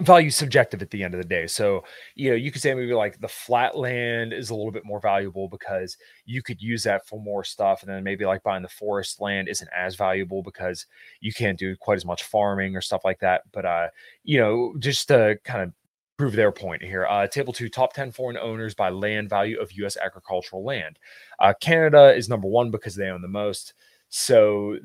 value 0.00 0.30
subjective 0.30 0.82
at 0.82 0.90
the 0.90 1.04
end 1.04 1.14
of 1.14 1.22
the 1.22 1.28
day. 1.28 1.46
So, 1.46 1.84
you 2.16 2.30
know, 2.30 2.36
you 2.36 2.50
could 2.50 2.60
say 2.60 2.74
maybe 2.74 2.94
like 2.94 3.20
the 3.20 3.28
flat 3.28 3.76
land 3.76 4.32
is 4.32 4.50
a 4.50 4.54
little 4.54 4.72
bit 4.72 4.84
more 4.84 5.00
valuable 5.00 5.48
because 5.48 5.96
you 6.24 6.42
could 6.42 6.60
use 6.60 6.82
that 6.84 7.06
for 7.06 7.20
more 7.20 7.44
stuff. 7.44 7.82
And 7.82 7.90
then 7.90 8.02
maybe 8.02 8.26
like 8.26 8.42
buying 8.42 8.62
the 8.62 8.68
forest 8.68 9.20
land 9.20 9.48
isn't 9.48 9.70
as 9.76 9.94
valuable 9.94 10.42
because 10.42 10.86
you 11.20 11.32
can't 11.32 11.58
do 11.58 11.76
quite 11.76 11.96
as 11.96 12.04
much 12.04 12.24
farming 12.24 12.74
or 12.76 12.80
stuff 12.80 13.02
like 13.04 13.20
that. 13.20 13.42
But, 13.52 13.66
uh, 13.66 13.88
you 14.24 14.38
know, 14.40 14.74
just 14.80 15.08
to 15.08 15.38
kind 15.44 15.62
of 15.62 15.72
prove 16.16 16.34
their 16.34 16.52
point 16.52 16.82
here. 16.82 17.06
Uh, 17.06 17.26
table 17.26 17.52
two, 17.52 17.68
top 17.68 17.92
10 17.92 18.12
foreign 18.12 18.36
owners 18.36 18.74
by 18.74 18.88
land 18.88 19.28
value 19.28 19.58
of 19.60 19.72
U.S. 19.72 19.96
agricultural 19.96 20.64
land. 20.64 20.98
Uh, 21.38 21.52
Canada 21.60 22.14
is 22.14 22.28
number 22.28 22.48
one 22.48 22.70
because 22.70 22.94
they 22.94 23.08
own 23.08 23.22
the 23.22 23.28
most. 23.28 23.74
So 24.10 24.78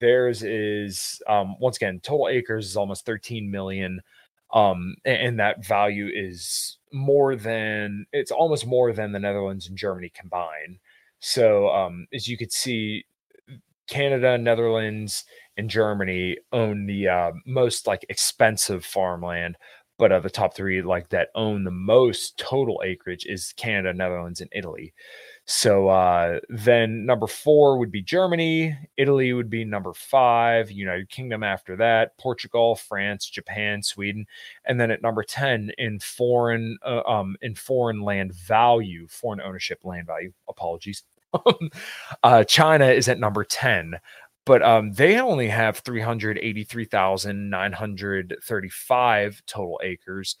theirs 0.00 0.42
is, 0.42 1.22
um, 1.28 1.56
once 1.60 1.76
again, 1.76 2.00
total 2.02 2.28
acres 2.28 2.66
is 2.66 2.76
almost 2.76 3.06
13 3.06 3.50
million. 3.50 4.00
Um, 4.52 4.96
and, 5.04 5.16
and 5.16 5.40
that 5.40 5.64
value 5.64 6.10
is 6.12 6.78
more 6.92 7.36
than, 7.36 8.06
it's 8.12 8.32
almost 8.32 8.66
more 8.66 8.92
than 8.92 9.12
the 9.12 9.20
Netherlands 9.20 9.68
and 9.68 9.78
Germany 9.78 10.10
combined. 10.14 10.78
So 11.20 11.68
um, 11.68 12.06
as 12.12 12.26
you 12.26 12.36
could 12.36 12.52
see, 12.52 13.04
Canada, 13.86 14.36
Netherlands, 14.36 15.24
and 15.56 15.70
Germany 15.70 16.36
own 16.52 16.86
the 16.86 17.08
uh, 17.08 17.32
most 17.46 17.86
like 17.86 18.04
expensive 18.08 18.84
farmland, 18.84 19.56
but 19.98 20.12
uh, 20.12 20.20
the 20.20 20.30
top 20.30 20.54
three 20.54 20.82
like 20.82 21.08
that 21.10 21.30
own 21.34 21.64
the 21.64 21.70
most 21.70 22.38
total 22.38 22.82
acreage 22.84 23.24
is 23.26 23.52
Canada, 23.56 23.92
Netherlands, 23.92 24.40
and 24.40 24.50
Italy. 24.54 24.92
So 25.48 25.88
uh, 25.88 26.40
then 26.48 27.06
number 27.06 27.28
four 27.28 27.78
would 27.78 27.92
be 27.92 28.02
Germany, 28.02 28.76
Italy 28.96 29.32
would 29.32 29.48
be 29.48 29.64
number 29.64 29.94
five, 29.94 30.72
United 30.72 31.08
Kingdom 31.08 31.44
after 31.44 31.76
that, 31.76 32.18
Portugal, 32.18 32.74
France, 32.74 33.30
Japan, 33.30 33.80
Sweden, 33.82 34.26
and 34.64 34.80
then 34.80 34.90
at 34.90 35.02
number 35.02 35.22
ten 35.22 35.70
in 35.78 36.00
foreign 36.00 36.78
uh, 36.84 37.02
um, 37.06 37.36
in 37.42 37.54
foreign 37.54 38.02
land 38.02 38.34
value, 38.34 39.06
foreign 39.08 39.40
ownership 39.40 39.78
land 39.84 40.06
value. 40.06 40.32
Apologies. 40.48 41.04
uh, 42.22 42.42
China 42.44 42.86
is 42.86 43.08
at 43.08 43.20
number 43.20 43.44
ten, 43.44 43.94
but 44.46 44.62
um, 44.62 44.92
they 44.92 45.20
only 45.20 45.48
have 45.48 45.78
three 45.78 46.00
hundred 46.00 46.38
eighty 46.38 46.64
three 46.64 46.86
thousand 46.86 47.50
nine 47.50 47.72
hundred 47.72 48.36
thirty 48.44 48.70
five 48.70 49.42
total 49.46 49.80
acres 49.82 50.36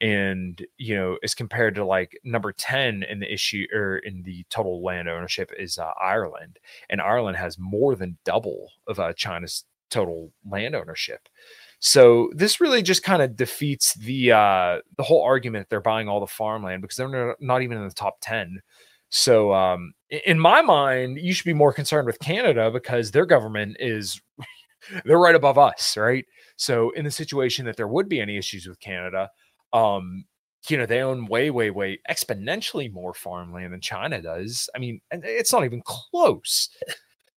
and 0.00 0.66
you 0.76 0.94
know 0.96 1.16
as 1.22 1.34
compared 1.34 1.76
to 1.76 1.84
like 1.84 2.18
number 2.24 2.52
10 2.52 3.04
in 3.04 3.20
the 3.20 3.32
issue 3.32 3.64
or 3.72 3.98
in 3.98 4.24
the 4.24 4.44
total 4.50 4.82
land 4.82 5.08
ownership 5.08 5.52
is 5.56 5.78
uh, 5.78 5.92
ireland 6.02 6.58
and 6.90 7.00
ireland 7.00 7.36
has 7.36 7.56
more 7.60 7.94
than 7.94 8.18
double 8.24 8.70
of 8.88 8.98
uh, 8.98 9.12
china's 9.12 9.64
total 9.94 10.32
land 10.50 10.74
ownership. 10.74 11.28
So 11.78 12.30
this 12.34 12.60
really 12.60 12.82
just 12.82 13.02
kind 13.02 13.22
of 13.22 13.36
defeats 13.36 13.94
the 13.94 14.32
uh 14.32 14.78
the 14.96 15.02
whole 15.02 15.22
argument 15.22 15.64
that 15.64 15.70
they're 15.70 15.80
buying 15.80 16.08
all 16.08 16.20
the 16.20 16.26
farmland 16.26 16.82
because 16.82 16.96
they're 16.96 17.36
not 17.40 17.62
even 17.62 17.78
in 17.78 17.86
the 17.86 17.94
top 17.94 18.16
10 18.22 18.60
so 19.10 19.52
um 19.52 19.92
in 20.26 20.38
my 20.38 20.62
mind 20.62 21.18
you 21.18 21.32
should 21.32 21.44
be 21.44 21.54
more 21.54 21.72
concerned 21.72 22.06
with 22.06 22.18
canada 22.18 22.70
because 22.70 23.10
their 23.10 23.26
government 23.26 23.76
is 23.80 24.20
they're 25.04 25.18
right 25.18 25.34
above 25.34 25.58
us 25.58 25.96
right 25.96 26.24
so 26.56 26.90
in 26.90 27.04
the 27.04 27.10
situation 27.10 27.64
that 27.64 27.76
there 27.76 27.88
would 27.88 28.08
be 28.08 28.20
any 28.20 28.36
issues 28.36 28.66
with 28.66 28.78
canada 28.80 29.28
um, 29.72 30.24
you 30.70 30.78
know, 30.78 30.86
they 30.86 31.02
own 31.02 31.26
way, 31.26 31.50
way, 31.50 31.70
way 31.70 32.00
exponentially 32.08 32.90
more 32.90 33.12
farmland 33.12 33.72
than 33.72 33.80
China 33.80 34.22
does. 34.22 34.68
I 34.74 34.78
mean, 34.78 35.00
it's 35.10 35.52
not 35.52 35.64
even 35.64 35.82
close. 35.84 36.70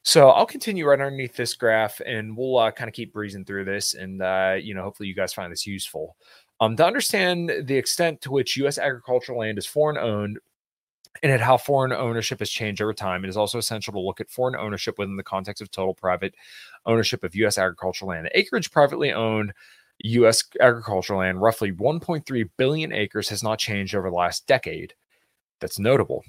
So 0.03 0.31
I'll 0.31 0.47
continue 0.47 0.87
right 0.87 1.01
underneath 1.01 1.35
this 1.35 1.55
graph 1.55 2.01
and 2.07 2.37
we'll 2.37 2.59
uh, 2.59 2.71
kind 2.71 2.89
of 2.89 2.95
keep 2.95 3.13
breezing 3.13 3.45
through 3.45 3.65
this. 3.65 3.95
And, 3.95 4.23
uh, 4.23 4.55
you 4.61 4.75
know, 4.75 4.83
hopefully 4.83 5.09
you 5.09 5.17
guys 5.17 5.33
find 5.33 5.51
this 5.51 5.67
useful. 5.67 6.17
Um, 6.61 6.77
to 6.77 6.87
understand 6.87 7.51
the 7.65 7.77
extent 7.77 8.21
to 8.23 8.31
which 8.31 8.57
U.S. 8.59 8.79
agricultural 8.79 9.41
land 9.41 9.59
is 9.59 9.67
foreign 9.67 9.99
owned 9.99 10.39
and 11.23 11.33
at 11.33 11.41
how 11.41 11.57
foreign 11.57 11.93
ownership 11.93 12.39
has 12.39 12.51
changed 12.51 12.83
over 12.83 12.93
time, 12.93 13.25
it 13.25 13.29
is 13.29 13.37
also 13.37 13.59
essential 13.59 13.93
to 13.93 14.01
look 14.01 14.21
at 14.21 14.31
foreign 14.31 14.57
ownership 14.57 14.99
within 14.99 15.17
the 15.17 15.23
context 15.23 15.63
of 15.63 15.71
total 15.71 15.95
private 15.95 16.35
ownership 16.87 17.25
of 17.25 17.35
U.S. 17.35 17.59
agricultural 17.59 18.11
land. 18.11 18.31
Acreage 18.35 18.71
privately 18.71 19.13
owned 19.13 19.53
U.S. 20.05 20.45
agricultural 20.61 21.21
land, 21.21 21.41
roughly 21.41 21.73
1.3 21.73 22.51
billion 22.57 22.93
acres, 22.93 23.29
has 23.29 23.43
not 23.43 23.59
changed 23.59 23.95
over 23.95 24.11
the 24.11 24.17
last 24.17 24.47
decade. 24.47 24.95
That's 25.61 25.79
notable. 25.79 26.25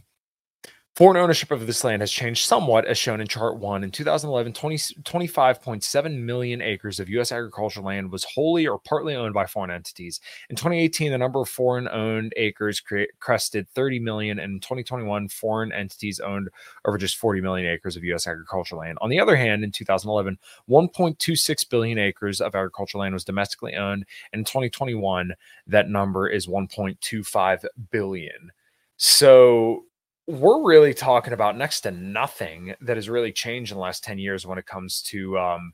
Foreign 0.97 1.17
ownership 1.17 1.51
of 1.51 1.67
this 1.67 1.83
land 1.83 2.01
has 2.01 2.11
changed 2.11 2.47
somewhat, 2.47 2.85
as 2.85 2.97
shown 2.97 3.21
in 3.21 3.27
Chart 3.27 3.59
1. 3.59 3.83
In 3.83 3.91
2011, 3.91 4.51
20, 4.51 4.77
25.7 5.03 6.19
million 6.23 6.59
acres 6.59 6.99
of 6.99 7.07
U.S. 7.09 7.31
agricultural 7.31 7.85
land 7.85 8.11
was 8.11 8.23
wholly 8.23 8.65
or 8.65 8.79
partly 8.79 9.15
owned 9.15 9.35
by 9.35 9.45
foreign 9.45 9.69
entities. 9.69 10.19
In 10.49 10.55
2018, 10.55 11.11
the 11.11 11.19
number 11.19 11.39
of 11.39 11.49
foreign 11.49 11.87
owned 11.87 12.33
acres 12.35 12.79
cre- 12.79 13.13
crested 13.19 13.69
30 13.69 13.99
million, 13.99 14.39
and 14.39 14.53
in 14.53 14.59
2021, 14.59 15.27
foreign 15.27 15.71
entities 15.71 16.19
owned 16.19 16.49
over 16.83 16.97
just 16.97 17.17
40 17.17 17.41
million 17.41 17.69
acres 17.69 17.95
of 17.95 18.03
U.S. 18.05 18.25
agricultural 18.25 18.81
land. 18.81 18.97
On 18.99 19.11
the 19.11 19.19
other 19.19 19.35
hand, 19.35 19.63
in 19.63 19.71
2011, 19.71 20.39
1.26 20.67 21.69
billion 21.69 21.99
acres 21.99 22.41
of 22.41 22.55
agricultural 22.55 23.01
land 23.01 23.13
was 23.13 23.23
domestically 23.23 23.75
owned, 23.75 24.03
and 24.33 24.39
in 24.39 24.45
2021, 24.45 25.35
that 25.67 25.89
number 25.89 26.27
is 26.27 26.47
1.25 26.47 27.65
billion. 27.91 28.51
So 28.97 29.83
we're 30.27 30.61
really 30.63 30.93
talking 30.93 31.31
about 31.31 31.57
next 31.57 31.81
to 31.81 31.91
nothing 31.91 32.75
that 32.81 32.97
has 32.97 33.09
really 33.09 33.31
changed 33.31 33.71
in 33.71 33.77
the 33.77 33.81
last 33.81 34.03
10 34.03 34.19
years 34.19 34.45
when 34.45 34.57
it 34.57 34.65
comes 34.65 35.01
to 35.01 35.39
um, 35.39 35.73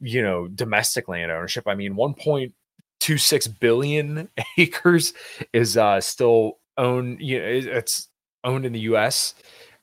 you 0.00 0.22
know 0.22 0.46
domestic 0.48 1.08
land 1.08 1.32
ownership. 1.32 1.66
I 1.66 1.74
mean 1.74 1.94
1.26 1.94 3.60
billion 3.60 4.28
acres 4.58 5.14
is 5.52 5.76
uh, 5.76 6.00
still 6.00 6.58
owned 6.76 7.20
you 7.20 7.38
know 7.38 7.46
it's 7.46 8.08
owned 8.44 8.66
in 8.66 8.72
the 8.72 8.80
us 8.80 9.34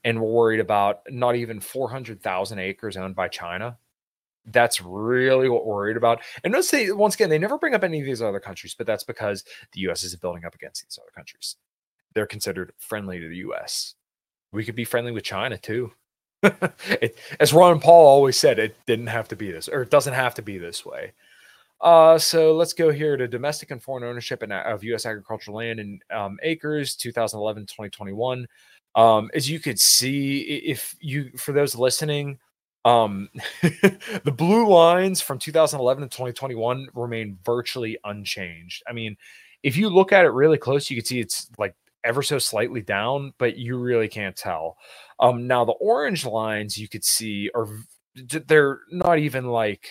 and 0.04 0.22
we're 0.22 0.32
worried 0.32 0.60
about 0.60 1.02
not 1.10 1.36
even 1.36 1.60
400,000 1.60 2.60
acres 2.60 2.96
owned 2.96 3.16
by 3.16 3.28
china. 3.28 3.78
That's 4.46 4.82
really 4.82 5.50
what 5.50 5.66
we're 5.66 5.76
worried 5.76 5.98
about. 5.98 6.22
And 6.44 6.52
notice 6.54 6.72
they 6.72 6.92
once 6.92 7.16
again 7.16 7.30
they 7.30 7.40
never 7.40 7.58
bring 7.58 7.74
up 7.74 7.84
any 7.84 8.00
of 8.00 8.06
these 8.06 8.22
other 8.22 8.40
countries, 8.40 8.76
but 8.78 8.86
that's 8.86 9.04
because 9.04 9.44
the 9.74 9.82
US 9.90 10.04
is 10.04 10.16
building 10.16 10.46
up 10.46 10.54
against 10.54 10.84
these 10.84 11.00
other 11.02 11.12
countries 11.16 11.56
they're 12.14 12.28
considered 12.28 12.74
friendly 12.78 13.20
to 13.20 13.30
the 13.30 13.38
US. 13.38 13.96
We 14.52 14.66
could 14.66 14.76
be 14.76 14.86
friendly 14.86 15.12
with 15.12 15.24
China 15.24 15.58
too. 15.58 15.92
it, 16.44 17.18
as 17.40 17.54
Ron 17.54 17.80
Paul 17.80 18.08
always 18.08 18.38
said, 18.38 18.60
it 18.60 18.76
didn't 18.86 19.08
have 19.08 19.28
to 19.30 19.36
be 19.36 19.52
this, 19.52 19.68
or 19.68 19.82
it 19.82 19.90
doesn't 19.90 20.14
have 20.14 20.36
to 20.36 20.42
be 20.42 20.58
this 20.58 20.86
way. 20.86 21.14
Uh, 21.82 22.18
so 22.18 22.54
let's 22.54 22.74
go 22.74 22.92
here 22.92 23.16
to 23.16 23.28
domestic 23.28 23.72
and 23.72 23.82
foreign 23.82 24.04
ownership 24.04 24.44
of 24.44 24.84
U.S. 24.84 25.06
agricultural 25.06 25.58
land 25.58 25.80
in 25.80 26.00
um, 26.12 26.38
acres, 26.44 26.96
2011 26.96 27.64
2021. 27.64 28.48
Um, 28.96 29.30
as 29.34 29.50
you 29.50 29.60
could 29.60 29.80
see, 29.80 30.40
if 30.42 30.96
you 31.00 31.32
for 31.38 31.54
those 31.54 31.76
listening, 31.76 32.40
um, 32.86 33.30
the 33.62 34.34
blue 34.36 34.68
lines 34.68 35.22
from 35.22 35.40
2011 35.40 36.04
to 36.04 36.10
2021 36.10 36.88
remain 36.94 37.38
virtually 37.46 37.98
unchanged. 38.04 38.84
I 38.88 38.94
mean, 38.94 39.16
if 39.64 39.78
you 39.78 39.90
look 39.90 40.12
at 40.12 40.26
it 40.26 40.30
really 40.30 40.58
close, 40.58 40.90
you 40.90 40.98
can 40.98 41.06
see 41.06 41.20
it's 41.20 41.50
like 41.58 41.76
ever 42.04 42.24
so 42.24 42.40
slightly 42.40 42.82
down, 42.82 43.34
but 43.38 43.58
you 43.58 43.78
really 43.78 44.08
can't 44.08 44.36
tell. 44.36 44.78
Um, 45.20 45.48
now 45.48 45.66
the 45.66 45.74
orange 45.74 46.26
lines 46.26 46.78
you 46.78 46.88
could 46.88 47.04
see 47.04 47.50
are 47.54 47.68
they're 48.48 48.80
not 48.92 49.20
even 49.20 49.48
like 49.48 49.90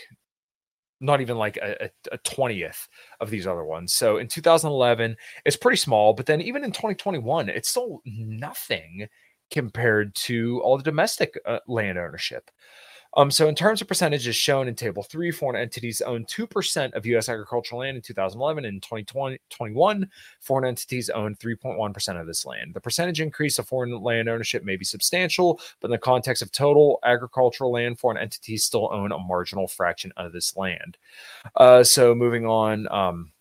not 1.01 1.21
even 1.21 1.37
like 1.37 1.57
a, 1.59 1.91
a, 2.11 2.19
20th 2.19 2.89
of 3.21 3.31
these 3.31 3.47
other 3.47 3.65
ones. 3.65 3.95
So 3.95 4.17
in 4.17 4.27
2011, 4.27 5.17
it's 5.45 5.57
pretty 5.57 5.77
small, 5.77 6.13
but 6.13 6.27
then 6.27 6.41
even 6.41 6.65
in 6.65 6.73
2021, 6.73 7.49
it's 7.49 7.69
still 7.69 8.03
nothing 8.05 9.07
compared 9.51 10.15
to 10.15 10.61
all 10.63 10.77
the 10.77 10.83
domestic 10.83 11.39
uh, 11.47 11.61
land 11.69 11.99
ownership. 11.99 12.51
Um, 13.19 13.33
so 13.33 13.49
in 13.49 13.57
terms 13.57 13.83
of 13.83 13.89
percentages 13.89 14.37
shown 14.37 14.69
in 14.69 14.77
table 14.77 15.03
three, 15.03 15.33
foreign 15.33 15.61
entities 15.61 16.01
own 16.01 16.25
2% 16.27 16.93
of 16.93 17.05
U.S. 17.05 17.29
agricultural 17.29 17.81
land 17.81 17.97
in 17.97 18.03
2011 18.03 18.65
and 18.65 18.81
2021, 18.81 20.09
foreign 20.39 20.65
entities 20.65 21.11
own 21.11 21.35
3.1% 21.35 22.21
of 22.21 22.29
this 22.29 22.47
land. 22.47 22.75
The 22.75 22.81
percentage 22.81 23.21
increase 23.21 23.59
of 23.59 23.67
foreign 23.67 24.01
land 24.01 24.29
ownership 24.29 24.65
may 24.65 24.77
be 24.77 24.85
substantial, 24.85 25.61
but 25.81 25.89
in 25.89 25.93
the 25.93 25.99
context 25.99 26.43
of 26.43 26.53
total 26.53 27.01
agricultural 27.03 27.73
land, 27.73 27.99
foreign 27.99 28.19
entities 28.19 28.63
still 28.63 28.89
own 28.93 29.11
a 29.11 29.19
marginal 29.19 29.67
fraction 29.67 30.13
of 30.17 30.33
this 30.33 30.57
land. 30.57 30.97
Uh, 31.57 31.83
so 31.83 32.15
moving 32.15 32.47
on, 32.47 32.87
um, 32.93 33.33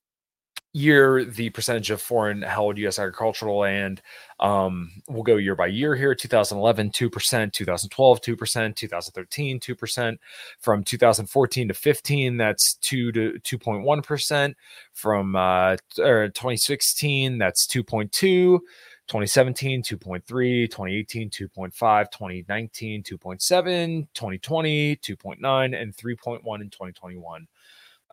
year 0.74 1.26
the 1.26 1.50
percentage 1.50 1.90
of 1.92 2.02
foreign 2.02 2.42
held 2.42 2.78
U.S. 2.78 3.00
agricultural 3.00 3.58
land. 3.58 4.02
Um, 4.40 4.92
we'll 5.10 5.24
go 5.24 5.38
year 5.38 5.56
by 5.56 5.68
year 5.68 5.96
here 5.96 6.14
2011, 6.14 6.92
2%, 6.92 7.54
2012, 7.54 8.22
2%, 8.22 8.76
2013, 8.76 9.60
2%. 9.60 10.18
From 10.60 10.84
2014 10.84 11.68
to 11.68 11.74
15, 11.74 12.38
that's 12.38 12.76
2 12.76 13.12
to 13.12 13.40
2.1%. 13.44 14.54
From 14.94 15.36
uh, 15.36 15.78
2016, 15.96 17.38
that's 17.38 17.68
2.2. 17.68 18.60
2017 19.08 19.82
2.3 19.84 20.22
2018 20.70 21.30
2.5 21.30 22.12
2019 22.12 23.04
2.7 23.04 24.08
2020 24.14 24.96
2.9 24.98 25.82
and 25.82 25.96
3.1 25.96 26.62
in 26.62 26.70
2021 26.70 27.48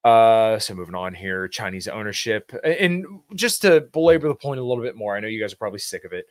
uh, 0.04 0.58
so 0.58 0.74
moving 0.74 0.94
on 0.94 1.14
here, 1.14 1.48
Chinese 1.48 1.88
ownership, 1.88 2.52
and 2.62 3.06
just 3.34 3.62
to 3.62 3.80
belabor 3.92 4.28
the 4.28 4.34
point 4.34 4.60
a 4.60 4.64
little 4.64 4.84
bit 4.84 4.96
more, 4.96 5.16
I 5.16 5.20
know 5.20 5.28
you 5.28 5.40
guys 5.40 5.54
are 5.54 5.56
probably 5.56 5.78
sick 5.78 6.04
of 6.04 6.12
it. 6.12 6.26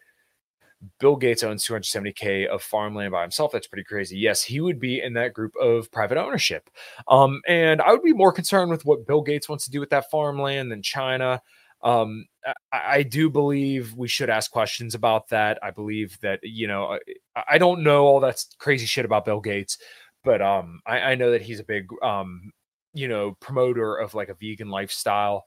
Bill 1.00 1.16
Gates 1.16 1.44
owns 1.44 1.66
270k 1.66 2.46
of 2.48 2.62
farmland 2.62 3.12
by 3.12 3.22
himself. 3.22 3.52
That's 3.52 3.68
pretty 3.68 3.86
crazy. 3.86 4.18
Yes, 4.18 4.44
he 4.44 4.60
would 4.60 4.80
be 4.80 5.02
in 5.02 5.14
that 5.14 5.34
group 5.34 5.54
of 5.56 5.90
private 5.92 6.18
ownership. 6.18 6.70
Um, 7.08 7.42
and 7.48 7.82
I 7.82 7.92
would 7.92 8.04
be 8.04 8.14
more 8.14 8.34
concerned 8.34 8.70
with 8.70 8.86
what 8.86 9.08
Bill 9.08 9.22
Gates 9.22 9.48
wants 9.50 9.66
to 9.66 9.72
do 9.72 9.80
with 9.80 9.90
that 9.92 10.12
farmland 10.12 10.72
than 10.72 10.82
China. 10.82 11.42
Um, 11.82 12.26
I, 12.46 12.54
I, 12.72 13.04
do 13.04 13.30
believe 13.30 13.94
we 13.94 14.08
should 14.08 14.30
ask 14.30 14.52
questions 14.52 14.96
about 14.96 15.30
that. 15.30 15.60
I 15.62 15.72
believe 15.72 16.18
that 16.22 16.40
you 16.44 16.66
know, 16.68 16.98
I, 17.36 17.44
I 17.52 17.58
don't 17.58 17.84
know 17.84 18.06
all 18.06 18.22
that 18.22 18.44
crazy 18.58 18.86
shit 18.86 19.04
about 19.04 19.26
Bill 19.26 19.42
Gates, 19.42 19.78
but 20.24 20.42
um, 20.42 20.80
I, 20.86 21.00
I 21.00 21.16
know 21.16 21.32
that 21.32 21.42
he's 21.42 21.60
a 21.60 21.66
big 21.66 21.88
um 22.02 22.54
you 22.94 23.08
know 23.08 23.36
promoter 23.40 23.96
of 23.96 24.14
like 24.14 24.30
a 24.30 24.36
vegan 24.36 24.70
lifestyle 24.70 25.46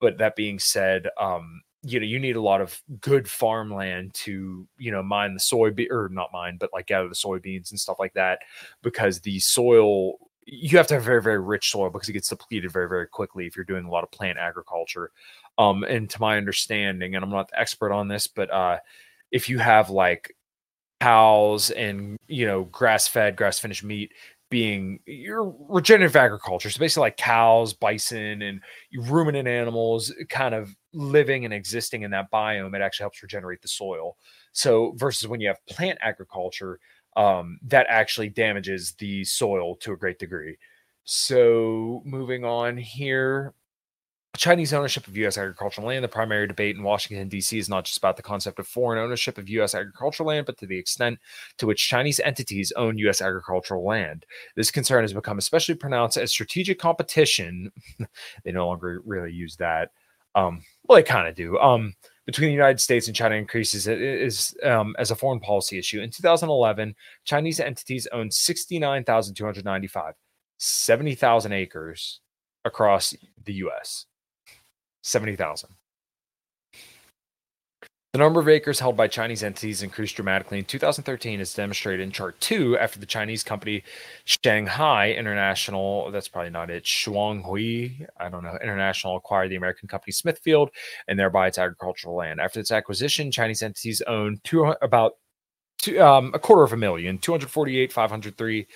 but 0.00 0.18
that 0.18 0.36
being 0.36 0.58
said 0.58 1.08
um 1.20 1.60
you 1.82 2.00
know 2.00 2.06
you 2.06 2.18
need 2.18 2.36
a 2.36 2.40
lot 2.40 2.60
of 2.60 2.80
good 3.00 3.28
farmland 3.28 4.12
to 4.14 4.66
you 4.78 4.90
know 4.90 5.02
mine 5.02 5.34
the 5.34 5.40
soy 5.40 5.70
or 5.90 6.08
not 6.10 6.30
mine 6.32 6.56
but 6.58 6.70
like 6.72 6.90
of 6.90 7.08
the 7.08 7.14
soybeans 7.14 7.70
and 7.70 7.78
stuff 7.78 7.98
like 7.98 8.14
that 8.14 8.40
because 8.82 9.20
the 9.20 9.38
soil 9.38 10.18
you 10.46 10.78
have 10.78 10.86
to 10.86 10.94
have 10.94 11.02
very 11.02 11.20
very 11.20 11.40
rich 11.40 11.70
soil 11.70 11.90
because 11.90 12.08
it 12.08 12.12
gets 12.12 12.28
depleted 12.28 12.70
very 12.70 12.88
very 12.88 13.06
quickly 13.06 13.46
if 13.46 13.56
you're 13.56 13.64
doing 13.64 13.84
a 13.84 13.90
lot 13.90 14.04
of 14.04 14.10
plant 14.12 14.38
agriculture. 14.38 15.10
Um, 15.58 15.82
and 15.84 16.08
to 16.10 16.20
my 16.20 16.36
understanding, 16.36 17.14
and 17.14 17.24
I'm 17.24 17.30
not 17.30 17.48
the 17.48 17.58
expert 17.58 17.92
on 17.92 18.08
this, 18.08 18.26
but 18.26 18.52
uh, 18.52 18.78
if 19.32 19.48
you 19.48 19.58
have 19.58 19.90
like 19.90 20.34
cows 21.00 21.70
and 21.70 22.16
you 22.28 22.46
know 22.46 22.64
grass 22.64 23.08
fed, 23.08 23.36
grass 23.36 23.58
finished 23.58 23.84
meat 23.84 24.12
being 24.48 25.00
your 25.06 25.54
regenerative 25.68 26.16
agriculture, 26.16 26.70
so 26.70 26.78
basically 26.78 27.00
like 27.00 27.16
cows, 27.16 27.72
bison, 27.72 28.42
and 28.42 28.60
ruminant 28.94 29.48
animals, 29.48 30.12
kind 30.28 30.54
of 30.54 30.74
living 30.92 31.44
and 31.44 31.52
existing 31.52 32.02
in 32.02 32.10
that 32.12 32.30
biome, 32.30 32.74
it 32.74 32.82
actually 32.82 33.04
helps 33.04 33.22
regenerate 33.22 33.60
the 33.62 33.68
soil. 33.68 34.16
So 34.52 34.92
versus 34.96 35.28
when 35.28 35.40
you 35.40 35.48
have 35.48 35.64
plant 35.66 35.98
agriculture, 36.00 36.78
um, 37.16 37.58
that 37.62 37.86
actually 37.88 38.28
damages 38.28 38.92
the 38.98 39.24
soil 39.24 39.74
to 39.76 39.92
a 39.92 39.96
great 39.96 40.18
degree. 40.18 40.56
So 41.04 42.02
moving 42.04 42.44
on 42.44 42.76
here, 42.76 43.54
Chinese 44.36 44.72
ownership 44.72 45.06
of 45.06 45.16
U.S. 45.16 45.38
agricultural 45.38 45.86
land. 45.86 46.04
The 46.04 46.08
primary 46.08 46.46
debate 46.46 46.76
in 46.76 46.82
Washington, 46.82 47.28
D.C. 47.28 47.58
is 47.58 47.68
not 47.68 47.84
just 47.84 47.98
about 47.98 48.16
the 48.16 48.22
concept 48.22 48.58
of 48.58 48.66
foreign 48.66 49.02
ownership 49.02 49.38
of 49.38 49.48
U.S. 49.48 49.74
agricultural 49.74 50.28
land, 50.28 50.46
but 50.46 50.58
to 50.58 50.66
the 50.66 50.78
extent 50.78 51.18
to 51.58 51.66
which 51.66 51.88
Chinese 51.88 52.20
entities 52.20 52.72
own 52.72 52.98
U.S. 52.98 53.20
agricultural 53.20 53.84
land. 53.84 54.26
This 54.54 54.70
concern 54.70 55.04
has 55.04 55.12
become 55.12 55.38
especially 55.38 55.74
pronounced 55.74 56.16
as 56.16 56.30
strategic 56.30 56.78
competition. 56.78 57.70
they 58.44 58.52
no 58.52 58.66
longer 58.66 59.02
really 59.04 59.32
use 59.32 59.56
that. 59.56 59.90
Um, 60.34 60.62
well, 60.86 60.96
they 60.96 61.02
kind 61.02 61.28
of 61.28 61.34
do. 61.34 61.58
Um, 61.58 61.94
between 62.26 62.48
the 62.48 62.54
United 62.54 62.80
States 62.80 63.06
and 63.06 63.16
China 63.16 63.36
increases 63.36 63.86
is 63.86 64.56
um, 64.64 64.94
as 64.98 65.10
a 65.12 65.16
foreign 65.16 65.40
policy 65.40 65.78
issue. 65.78 66.00
In 66.00 66.10
2011, 66.10 66.94
Chinese 67.24 67.60
entities 67.60 68.08
owned 68.12 68.34
69,295, 68.34 70.14
70,000 70.58 71.52
acres 71.52 72.20
across 72.64 73.14
the 73.44 73.54
U.S. 73.54 74.06
70,000. 75.06 75.70
The 78.12 78.18
number 78.18 78.40
of 78.40 78.48
acres 78.48 78.80
held 78.80 78.96
by 78.96 79.08
Chinese 79.08 79.44
entities 79.44 79.82
increased 79.82 80.16
dramatically 80.16 80.58
in 80.58 80.64
2013, 80.64 81.38
as 81.38 81.52
demonstrated 81.52 82.02
in 82.02 82.10
Chart 82.10 82.40
2, 82.40 82.78
after 82.78 82.98
the 82.98 83.04
Chinese 83.04 83.44
company 83.44 83.84
Shanghai 84.24 85.12
International, 85.12 86.10
that's 86.10 86.26
probably 86.26 86.50
not 86.50 86.70
it, 86.70 86.84
Shuanghui, 86.84 88.06
I 88.18 88.30
don't 88.30 88.42
know, 88.42 88.56
International 88.62 89.18
acquired 89.18 89.50
the 89.50 89.56
American 89.56 89.86
company 89.86 90.12
Smithfield 90.12 90.70
and 91.06 91.18
thereby 91.18 91.48
its 91.48 91.58
agricultural 91.58 92.16
land. 92.16 92.40
After 92.40 92.58
its 92.58 92.72
acquisition, 92.72 93.30
Chinese 93.30 93.62
entities 93.62 94.00
owned 94.06 94.42
two, 94.44 94.74
about 94.80 95.12
two, 95.76 96.00
um, 96.00 96.30
a 96.32 96.38
quarter 96.38 96.62
of 96.62 96.72
a 96.72 96.76
million, 96.78 97.18
248, 97.18 97.92
503 97.92 98.66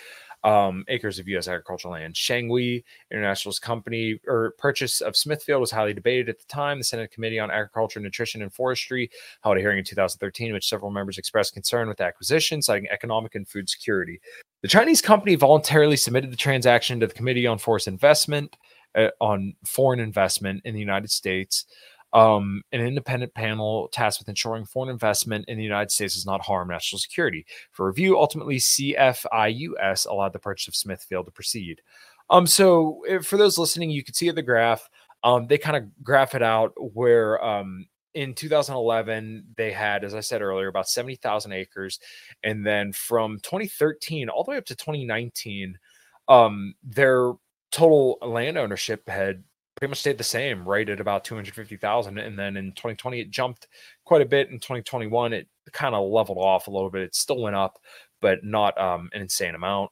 um, 0.44 0.85
acres 0.88 1.18
of 1.18 1.29
U.S. 1.29 1.48
agricultural 1.48 1.92
land. 1.92 2.14
Shuanghui 2.14 2.83
International's 3.11 3.59
company 3.59 4.18
or 4.26 4.55
purchase 4.59 5.00
of 5.00 5.16
Smithfield 5.16 5.61
was 5.61 5.70
highly 5.70 5.92
debated 5.92 6.29
at 6.29 6.38
the 6.38 6.46
time. 6.46 6.79
The 6.79 6.85
Senate 6.85 7.11
Committee 7.11 7.38
on 7.38 7.50
Agriculture, 7.50 8.00
Nutrition, 8.00 8.42
and 8.42 8.53
Forestry 8.53 9.11
held 9.42 9.57
a 9.57 9.61
hearing 9.61 9.79
in 9.79 9.85
2013 9.85 10.48
in 10.48 10.53
which 10.55 10.68
several 10.68 10.90
members 10.90 11.18
expressed 11.18 11.53
concern 11.53 11.88
with 11.88 11.98
the 11.98 12.05
acquisition, 12.05 12.62
citing 12.62 12.88
economic 12.90 13.35
and 13.35 13.46
food 13.46 13.68
security. 13.68 14.20
The 14.62 14.68
Chinese 14.68 15.03
company 15.03 15.35
voluntarily 15.35 15.96
submitted 15.96 16.33
the 16.33 16.37
transaction 16.37 17.00
to 17.00 17.07
the 17.07 17.14
Committee 17.14 17.46
on 17.46 17.59
Forest 17.59 17.88
Investment. 17.88 18.57
Uh, 18.96 19.09
on 19.20 19.55
foreign 19.64 20.00
investment 20.00 20.61
in 20.64 20.74
the 20.74 20.81
United 20.81 21.12
States, 21.12 21.64
um, 22.12 22.62
an 22.72 22.80
independent 22.80 23.34
panel 23.34 23.88
tasked 23.92 24.20
with 24.20 24.28
ensuring 24.28 24.64
foreign 24.64 24.90
investment 24.90 25.44
in 25.48 25.56
the 25.56 25.64
United 25.64 25.90
States 25.90 26.14
does 26.14 26.26
not 26.26 26.42
harm 26.42 26.68
national 26.68 26.98
security. 26.98 27.46
For 27.70 27.86
review, 27.86 28.18
ultimately, 28.18 28.56
CFIUS 28.56 30.06
allowed 30.06 30.32
the 30.32 30.38
purchase 30.38 30.68
of 30.68 30.76
Smithfield 30.76 31.26
to 31.26 31.32
proceed. 31.32 31.82
Um, 32.28 32.46
so 32.46 33.02
if, 33.08 33.26
for 33.26 33.36
those 33.36 33.58
listening, 33.58 33.90
you 33.90 34.02
can 34.02 34.14
see 34.14 34.30
the 34.30 34.42
graph. 34.42 34.88
Um, 35.22 35.46
they 35.46 35.58
kind 35.58 35.76
of 35.76 35.84
graph 36.02 36.34
it 36.34 36.42
out 36.42 36.72
where 36.76 37.42
um, 37.44 37.86
in 38.14 38.34
2011 38.34 39.44
they 39.56 39.72
had, 39.72 40.04
as 40.04 40.14
I 40.14 40.20
said 40.20 40.42
earlier, 40.42 40.68
about 40.68 40.88
70,000 40.88 41.52
acres, 41.52 42.00
and 42.42 42.66
then 42.66 42.92
from 42.92 43.38
2013 43.40 44.28
all 44.28 44.44
the 44.44 44.52
way 44.52 44.56
up 44.56 44.64
to 44.66 44.76
2019, 44.76 45.78
um, 46.28 46.74
their 46.82 47.32
total 47.70 48.18
land 48.22 48.58
ownership 48.58 49.08
had 49.08 49.44
pretty 49.76 49.90
much 49.90 50.00
stayed 50.00 50.18
the 50.18 50.24
same, 50.24 50.66
right 50.68 50.88
at 50.88 51.00
about 51.00 51.24
250,000. 51.24 52.18
And 52.18 52.38
then 52.38 52.56
in 52.56 52.72
2020, 52.72 53.20
it 53.20 53.30
jumped 53.30 53.68
quite 54.04 54.22
a 54.22 54.26
bit. 54.26 54.50
In 54.50 54.59
2021, 54.59 55.33
it 55.33 55.48
kind 55.72 55.94
of 55.94 56.11
leveled 56.11 56.38
off 56.38 56.68
a 56.68 56.70
little 56.70 56.90
bit. 56.90 57.02
It 57.02 57.14
still 57.14 57.40
went 57.40 57.56
up, 57.56 57.78
but 58.20 58.44
not 58.44 58.78
um, 58.80 59.11
an 59.12 59.22
insane 59.22 59.54
amount. 59.54 59.90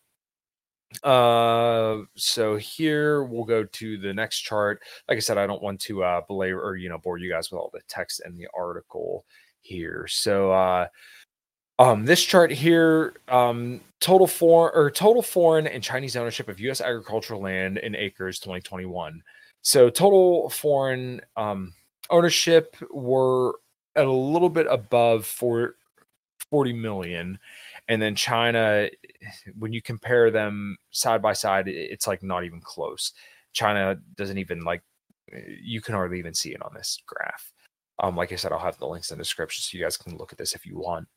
Uh, 1.02 1.98
so 2.16 2.56
here 2.56 3.22
we'll 3.22 3.44
go 3.44 3.64
to 3.64 3.98
the 3.98 4.12
next 4.12 4.40
chart. 4.40 4.82
Like 5.08 5.16
I 5.16 5.20
said, 5.20 5.38
I 5.38 5.46
don't 5.46 5.62
want 5.62 5.80
to 5.82 6.02
uh, 6.02 6.20
belabor 6.26 6.60
or 6.62 6.76
you 6.76 6.88
know 6.88 6.98
bore 6.98 7.18
you 7.18 7.30
guys 7.30 7.50
with 7.50 7.58
all 7.58 7.70
the 7.72 7.82
text 7.88 8.22
in 8.24 8.36
the 8.36 8.48
article 8.56 9.24
here. 9.60 10.06
So 10.08 10.50
uh, 10.50 10.86
um, 11.78 12.04
this 12.04 12.22
chart 12.22 12.50
here, 12.50 13.14
um, 13.28 13.80
total 14.00 14.26
foreign 14.26 14.72
or 14.74 14.90
total 14.90 15.22
foreign 15.22 15.66
and 15.66 15.82
Chinese 15.82 16.16
ownership 16.16 16.48
of 16.48 16.58
U.S. 16.60 16.80
agricultural 16.80 17.42
land 17.42 17.78
in 17.78 17.94
acres 17.94 18.38
2021. 18.40 19.22
So 19.62 19.90
total 19.90 20.50
foreign 20.50 21.20
um, 21.36 21.74
ownership 22.10 22.76
were 22.90 23.58
at 23.96 24.06
a 24.06 24.12
little 24.12 24.48
bit 24.48 24.66
above 24.70 25.26
for 25.26 25.74
40 26.50 26.72
million. 26.72 27.38
And 27.88 28.00
then 28.00 28.14
China, 28.14 28.88
when 29.58 29.72
you 29.72 29.82
compare 29.82 30.30
them 30.30 30.76
side 30.90 31.22
by 31.22 31.32
side, 31.32 31.68
it's 31.68 32.06
like 32.06 32.22
not 32.22 32.44
even 32.44 32.60
close. 32.60 33.12
China 33.52 33.96
doesn't 34.16 34.38
even 34.38 34.60
like, 34.60 34.82
you 35.60 35.80
can 35.80 35.94
hardly 35.94 36.18
even 36.18 36.34
see 36.34 36.50
it 36.50 36.62
on 36.62 36.72
this 36.74 36.98
graph. 37.06 37.52
Um, 38.00 38.14
like 38.14 38.32
I 38.32 38.36
said, 38.36 38.52
I'll 38.52 38.58
have 38.58 38.78
the 38.78 38.86
links 38.86 39.10
in 39.10 39.18
the 39.18 39.24
description 39.24 39.62
so 39.62 39.76
you 39.76 39.82
guys 39.82 39.96
can 39.96 40.16
look 40.16 40.32
at 40.32 40.38
this 40.38 40.54
if 40.54 40.64
you 40.64 40.78
want. 40.78 41.08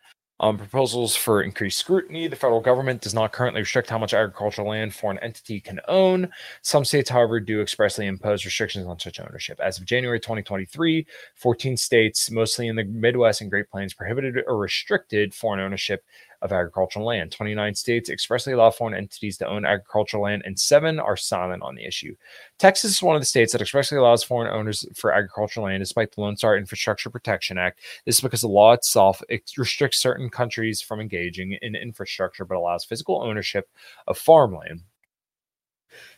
Um, 0.41 0.57
proposals 0.57 1.15
for 1.15 1.43
increased 1.43 1.77
scrutiny. 1.77 2.27
The 2.27 2.35
federal 2.35 2.61
government 2.61 3.01
does 3.01 3.13
not 3.13 3.31
currently 3.31 3.61
restrict 3.61 3.91
how 3.91 3.99
much 3.99 4.15
agricultural 4.15 4.69
land 4.69 4.91
foreign 4.91 5.19
entity 5.19 5.59
can 5.59 5.79
own. 5.87 6.31
Some 6.63 6.83
states, 6.83 7.11
however, 7.11 7.39
do 7.39 7.61
expressly 7.61 8.07
impose 8.07 8.43
restrictions 8.43 8.87
on 8.87 8.99
such 8.99 9.19
ownership. 9.19 9.59
As 9.59 9.77
of 9.77 9.85
January 9.85 10.19
2023, 10.19 11.05
14 11.35 11.77
states, 11.77 12.31
mostly 12.31 12.69
in 12.69 12.75
the 12.75 12.85
Midwest 12.85 13.41
and 13.41 13.51
Great 13.51 13.69
Plains, 13.69 13.93
prohibited 13.93 14.43
or 14.47 14.57
restricted 14.57 15.31
foreign 15.31 15.59
ownership 15.59 16.03
of 16.41 16.51
agricultural 16.51 17.05
land. 17.05 17.31
29 17.31 17.75
states 17.75 18.09
expressly 18.09 18.53
allow 18.53 18.71
foreign 18.71 18.95
entities 18.95 19.37
to 19.37 19.47
own 19.47 19.65
agricultural 19.65 20.23
land, 20.23 20.41
and 20.45 20.59
seven 20.59 20.99
are 20.99 21.17
silent 21.17 21.63
on 21.63 21.75
the 21.75 21.85
issue. 21.85 22.15
Texas 22.57 22.91
is 22.91 23.03
one 23.03 23.15
of 23.15 23.21
the 23.21 23.25
states 23.25 23.51
that 23.51 23.61
expressly 23.61 23.97
allows 23.97 24.23
foreign 24.23 24.53
owners 24.53 24.85
for 24.95 25.13
agricultural 25.13 25.65
land, 25.65 25.81
despite 25.81 26.11
the 26.11 26.21
Lone 26.21 26.37
Star 26.37 26.57
Infrastructure 26.57 27.09
Protection 27.09 27.57
Act. 27.57 27.79
This 28.05 28.15
is 28.15 28.21
because 28.21 28.41
the 28.41 28.47
law 28.47 28.73
itself 28.73 29.21
restricts 29.57 30.01
certain 30.01 30.29
countries 30.29 30.81
from 30.81 30.99
engaging 30.99 31.57
in 31.61 31.75
infrastructure, 31.75 32.45
but 32.45 32.57
allows 32.57 32.85
physical 32.85 33.21
ownership 33.21 33.69
of 34.07 34.17
farmland. 34.17 34.81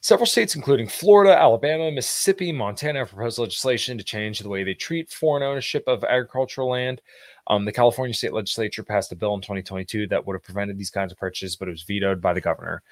Several 0.02 0.26
states, 0.26 0.56
including 0.56 0.88
Florida, 0.88 1.38
Alabama, 1.38 1.92
Mississippi, 1.92 2.52
Montana, 2.52 3.00
have 3.00 3.10
proposed 3.10 3.40
legislation 3.40 3.98
to 3.98 4.04
change 4.04 4.40
the 4.40 4.50
way 4.50 4.64
they 4.64 4.74
treat 4.74 5.12
foreign 5.12 5.44
ownership 5.44 5.84
of 5.88 6.04
agricultural 6.04 6.70
land. 6.70 7.02
Um, 7.48 7.66
the 7.66 7.72
California 7.72 8.14
state 8.14 8.34
legislature 8.34 8.84
passed 8.84 9.12
a 9.12 9.16
bill 9.16 9.34
in 9.36 9.42
2022 9.42 10.08
that 10.08 10.26
would 10.26 10.34
have 10.34 10.44
prevented 10.44 10.78
these 10.78 10.90
kinds 10.90 11.12
of 11.12 11.18
purchases, 11.18 11.56
but 11.56 11.68
it 11.68 11.72
was 11.72 11.84
vetoed 11.84 12.22
by 12.22 12.34
the 12.34 12.42
governor. 12.42 12.84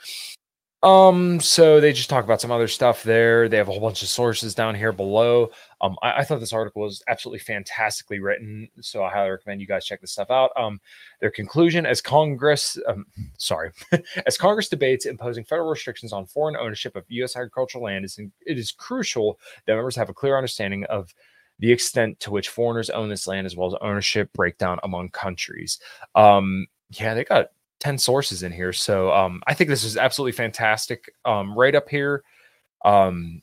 Um, 0.84 1.39
so 1.39 1.80
they 1.80 1.94
just 1.94 2.10
talk 2.10 2.24
about 2.24 2.41
some 2.41 2.50
other 2.50 2.67
stuff 2.67 3.04
there. 3.04 3.48
They 3.48 3.58
have 3.58 3.67
a 3.67 3.72
whole 3.72 3.80
bunch 3.80 4.02
of 4.02 4.08
sources 4.08 4.56
down 4.56 4.74
here 4.74 4.91
below. 4.91 5.52
Um, 5.80 5.96
I, 6.02 6.20
I, 6.20 6.24
thought 6.24 6.39
this 6.39 6.54
article 6.54 6.82
was 6.82 7.04
absolutely 7.08 7.39
fantastically 7.39 8.20
written, 8.20 8.67
so 8.80 9.04
I 9.04 9.12
highly 9.12 9.30
recommend 9.30 9.62
you 9.62 9.67
guys 9.67 9.86
check 9.86 10.02
this 10.02 10.12
stuff 10.12 10.32
out. 10.32 10.50
Um, 10.58 10.82
their 11.20 11.30
conclusion 11.30 11.86
as 11.86 12.02
Congress, 12.02 12.80
um, 12.88 13.06
sorry, 13.38 13.72
as 14.26 14.39
Congress 14.39 14.70
debates 14.70 15.06
imposing 15.06 15.44
federal 15.44 15.70
restrictions 15.70 16.13
on 16.13 16.26
foreign 16.26 16.58
ownership 16.58 16.96
of 16.96 17.06
U.S. 17.10 17.36
agricultural 17.36 17.84
land, 17.84 18.04
is 18.04 18.17
it 18.17 18.58
is 18.58 18.72
crucial 18.72 19.39
that 19.67 19.76
members 19.76 19.96
have 19.96 20.10
a 20.10 20.15
clear 20.15 20.36
understanding 20.36 20.86
of 20.86 21.13
the 21.60 21.72
extent 21.72 22.20
to 22.22 22.32
which 22.32 22.50
foreigners 22.50 22.89
own 22.89 23.08
this 23.08 23.28
land, 23.28 23.46
as 23.46 23.56
well 23.56 23.67
as 23.67 23.78
ownership 23.82 24.34
breakdown 24.34 24.80
among 24.84 25.10
countries. 25.10 25.78
Um, 26.15 26.65
yeah, 26.89 27.13
they 27.13 27.24
got 27.24 27.50
10 27.82 27.98
sources 27.98 28.44
in 28.44 28.52
here. 28.52 28.72
So 28.72 29.12
um, 29.12 29.41
I 29.48 29.54
think 29.54 29.70
this 29.70 29.84
is 29.84 29.98
absolutely 29.98 30.34
fantastic. 30.34 31.12
Um, 31.26 31.58
right 31.58 31.76
up 31.76 31.89
here. 31.89 32.24
Um, 32.86 33.41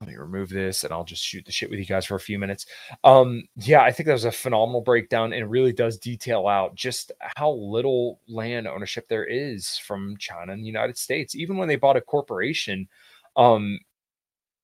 let 0.00 0.10
me 0.10 0.16
remove 0.16 0.48
this 0.48 0.84
and 0.84 0.92
I'll 0.92 1.04
just 1.04 1.22
shoot 1.22 1.44
the 1.44 1.52
shit 1.52 1.70
with 1.70 1.78
you 1.78 1.86
guys 1.86 2.04
for 2.04 2.16
a 2.16 2.20
few 2.20 2.38
minutes. 2.38 2.66
Um, 3.04 3.44
yeah, 3.56 3.82
I 3.82 3.92
think 3.92 4.06
that 4.06 4.12
was 4.14 4.24
a 4.24 4.32
phenomenal 4.32 4.80
breakdown 4.80 5.32
and 5.32 5.50
really 5.50 5.72
does 5.72 5.98
detail 5.98 6.48
out 6.48 6.74
just 6.74 7.12
how 7.20 7.52
little 7.52 8.20
land 8.28 8.66
ownership 8.66 9.08
there 9.08 9.24
is 9.24 9.78
from 9.78 10.16
China 10.18 10.52
and 10.52 10.62
the 10.62 10.66
United 10.66 10.98
States. 10.98 11.34
Even 11.34 11.56
when 11.56 11.68
they 11.68 11.76
bought 11.76 11.96
a 11.96 12.02
corporation, 12.02 12.88
um, 13.36 13.78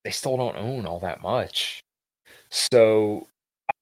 they 0.03 0.11
still 0.11 0.37
don't 0.37 0.57
own 0.57 0.85
all 0.85 0.99
that 0.99 1.21
much. 1.21 1.83
So 2.49 3.27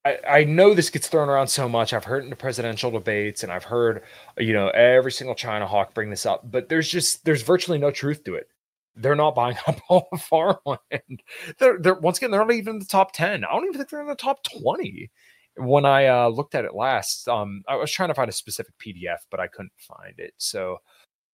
I, 0.06 0.17
I 0.28 0.44
know 0.46 0.74
this 0.74 0.89
gets 0.89 1.08
thrown 1.08 1.30
around 1.30 1.48
so 1.48 1.70
much. 1.70 1.94
I've 1.94 2.06
heard 2.06 2.22
it 2.24 2.26
in 2.26 2.30
the 2.30 2.36
presidential 2.36 2.91
debates 2.91 3.44
and 3.44 3.52
I've 3.52 3.63
heard, 3.63 4.04
you 4.38 4.54
know, 4.54 4.70
every 4.70 5.12
single 5.12 5.36
China 5.36 5.67
hawk 5.67 5.94
bring 5.94 6.10
this 6.10 6.26
up, 6.26 6.50
but 6.50 6.70
there's 6.70 6.89
just, 6.89 7.24
there's 7.26 7.44
virtually 7.44 7.78
no 7.78 7.91
truth 7.91 8.24
to 8.26 8.36
it. 8.36 8.48
they're 8.96 9.15
not 9.15 9.36
buying 9.36 9.58
up 9.67 9.80
all 9.89 10.08
the 10.12 10.17
farmland. 10.17 11.24
They're, 11.60 11.80
they're 11.80 11.96
once 11.96 12.17
again, 12.17 12.32
they're 12.32 12.41
not 12.46 12.52
even 12.54 12.76
in 12.76 12.80
the 12.80 12.86
top 12.86 13.13
10. 13.13 13.44
I 13.46 13.52
don't 13.52 13.63
even 13.65 13.78
think 13.78 13.89
they're 13.89 14.02
in 14.02 14.08
the 14.08 14.15
top 14.15 14.44
20. 14.62 15.10
When 15.58 15.86
I 15.86 16.08
uh, 16.08 16.28
looked 16.30 16.56
at 16.56 16.65
it 16.65 16.76
last, 16.76 17.28
um, 17.28 17.63
I 17.67 17.76
was 17.76 17.91
trying 17.91 18.10
to 18.10 18.15
find 18.15 18.30
a 18.30 18.34
specific 18.34 18.74
PDF, 18.80 19.20
but 19.30 19.39
I 19.39 19.48
couldn't 19.48 19.74
find 19.78 20.13
it. 20.17 20.34
So 20.38 20.78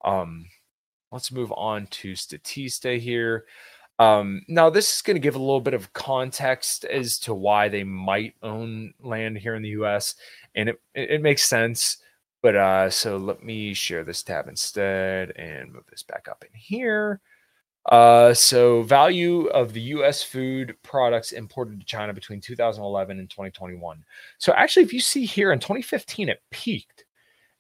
um, 0.05 0.45
let's 1.12 1.31
move 1.31 1.51
on 1.53 1.88
to 1.88 2.13
Statista 2.13 2.99
here. 2.99 3.45
Um, 3.99 4.43
now, 4.47 4.69
this 4.69 4.95
is 4.95 5.01
going 5.01 5.15
to 5.15 5.21
give 5.21 5.36
a 5.36 5.39
little 5.39 5.62
bit 5.62 5.73
of 5.73 5.91
context 5.93 6.86
as 6.86 7.17
to 7.19 7.33
why 7.33 7.67
they 7.67 7.83
might 7.83 8.36
own 8.43 8.93
land 9.01 9.38
here 9.38 9.55
in 9.55 9.63
the 9.63 9.69
US, 9.69 10.15
and 10.55 10.69
it, 10.69 10.81
it, 10.93 11.21
makes 11.21 11.43
sense. 11.43 11.97
But 12.43 12.55
uh, 12.55 12.89
so 12.91 13.17
let 13.17 13.43
me 13.43 13.73
share 13.73 14.03
this 14.03 14.21
tab 14.21 14.47
instead 14.47 15.31
and 15.31 15.73
move 15.73 15.86
this 15.89 16.03
back 16.03 16.27
up 16.29 16.43
in 16.43 16.57
here. 16.57 17.19
Uh, 17.88 18.33
so 18.33 18.83
value 18.83 19.47
of 19.47 19.73
the 19.73 19.81
U.S. 19.81 20.21
food 20.21 20.75
products 20.83 21.31
imported 21.31 21.79
to 21.79 21.86
China 21.86 22.13
between 22.13 22.41
2011 22.41 23.17
and 23.17 23.29
2021. 23.29 24.03
So 24.38 24.53
actually, 24.53 24.83
if 24.83 24.93
you 24.93 24.99
see 24.99 25.25
here 25.25 25.53
in 25.53 25.60
2015, 25.60 26.29
it 26.29 26.43
peaked, 26.51 27.05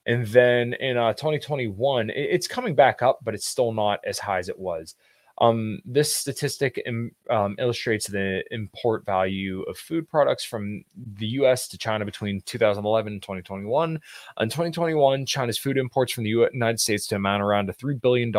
and 0.05 0.27
then 0.27 0.73
in 0.73 0.97
uh, 0.97 1.13
2021, 1.13 2.09
it, 2.09 2.13
it's 2.15 2.47
coming 2.47 2.75
back 2.75 3.01
up, 3.01 3.19
but 3.23 3.33
it's 3.33 3.47
still 3.47 3.71
not 3.71 4.01
as 4.05 4.19
high 4.19 4.37
as 4.37 4.49
it 4.49 4.59
was. 4.59 4.95
Um, 5.39 5.79
this 5.85 6.13
statistic 6.13 6.81
um, 7.29 7.55
illustrates 7.59 8.07
the 8.07 8.43
import 8.51 9.05
value 9.05 9.61
of 9.63 9.77
food 9.77 10.09
products 10.09 10.43
from 10.43 10.83
the 11.15 11.27
US 11.27 11.67
to 11.69 11.77
China 11.77 12.05
between 12.05 12.41
2011 12.41 13.13
and 13.13 13.21
2021. 13.21 13.99
In 14.39 14.49
2021, 14.49 15.25
China's 15.25 15.57
food 15.57 15.77
imports 15.77 16.11
from 16.11 16.23
the 16.23 16.31
United 16.31 16.79
States 16.79 17.05
to 17.07 17.15
amount 17.15 17.43
around 17.43 17.67
to 17.67 17.73
$3 17.73 18.01
billion, 18.01 18.35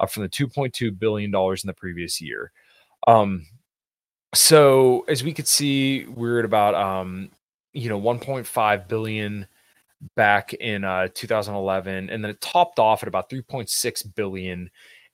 up 0.00 0.10
from 0.10 0.22
the 0.22 0.28
$2.2 0.28 0.98
billion 0.98 1.34
in 1.34 1.66
the 1.66 1.74
previous 1.74 2.20
year. 2.20 2.50
Um, 3.06 3.46
so 4.34 5.04
as 5.08 5.22
we 5.22 5.34
could 5.34 5.48
see, 5.48 6.06
we're 6.06 6.38
at 6.38 6.44
about, 6.46 6.74
um, 6.74 7.30
you 7.74 7.90
know, 7.90 8.00
1.5 8.00 8.88
billion 8.88 9.46
back 10.16 10.54
in 10.54 10.84
uh, 10.84 11.08
2011, 11.14 12.10
and 12.10 12.24
then 12.24 12.30
it 12.30 12.40
topped 12.40 12.78
off 12.78 13.02
at 13.02 13.08
about 13.08 13.28
3.6 13.28 14.14
billion 14.14 14.70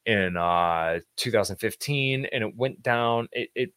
in 0.08 0.38
uh, 0.38 1.00
2015, 1.16 2.26
and 2.32 2.42
it 2.42 2.56
went 2.56 2.82
down. 2.82 3.28
It, 3.30 3.50
it 3.54 3.70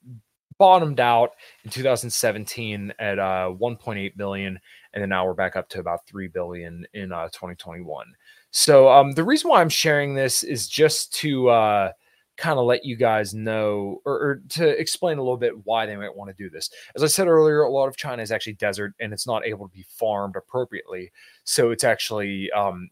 bottomed 0.58 1.02
out 1.02 1.32
in 1.65 1.72
2017 1.72 2.94
at 3.00 3.20
uh, 3.20 3.52
1.8 3.60 4.15
billion, 4.15 4.58
and 4.94 5.02
then 5.02 5.10
now 5.10 5.26
we're 5.26 5.34
back 5.34 5.58
up 5.58 5.67
to 5.70 5.80
about 5.80 6.08
3 6.08 6.30
billion 6.30 6.88
in 6.94 7.12
uh, 7.12 7.26
2021. 7.28 8.08
So 8.52 8.89
um, 8.89 9.12
the 9.12 9.26
reason 9.26 9.50
why 9.50 9.60
I'm 9.60 9.70
sharing 9.70 10.15
this 10.15 10.44
is 10.44 10.70
just 10.70 11.13
to 11.15 11.50
uh, 11.50 11.91
kind 12.38 12.58
of 12.58 12.65
let 12.65 12.86
you 12.86 12.96
guys 12.96 13.34
know 13.34 14.02
or, 14.06 14.13
or, 14.13 14.41
to 14.50 14.67
explain 14.67 15.17
a 15.17 15.22
little 15.22 15.38
bit 15.38 15.54
why 15.65 15.86
they 15.86 15.98
might 15.98 16.15
want 16.15 16.30
to 16.30 16.44
do 16.44 16.50
this. 16.50 16.70
As 16.96 17.04
I 17.04 17.08
said 17.08 17.28
earlier, 17.28 17.63
a 17.63 17.70
lot 17.70 17.88
of 17.88 17.98
China 17.98 18.22
is 18.22 18.32
actually 18.32 18.54
desert 18.54 18.94
and 19.00 19.12
it's 19.12 19.28
not 19.28 19.46
able 19.46 19.67
to 19.67 19.74
be 19.74 19.86
farmed 19.89 20.36
appropriately. 20.38 21.12
So 21.44 21.72
it's 21.72 21.84
actually 21.84 22.50
um, 22.52 22.89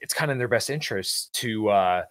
it's 0.00 0.14
kind 0.14 0.30
of 0.30 0.34
in 0.34 0.38
their 0.38 0.48
best 0.48 0.70
interest 0.70 1.32
to 1.34 1.68
uh, 1.68 2.02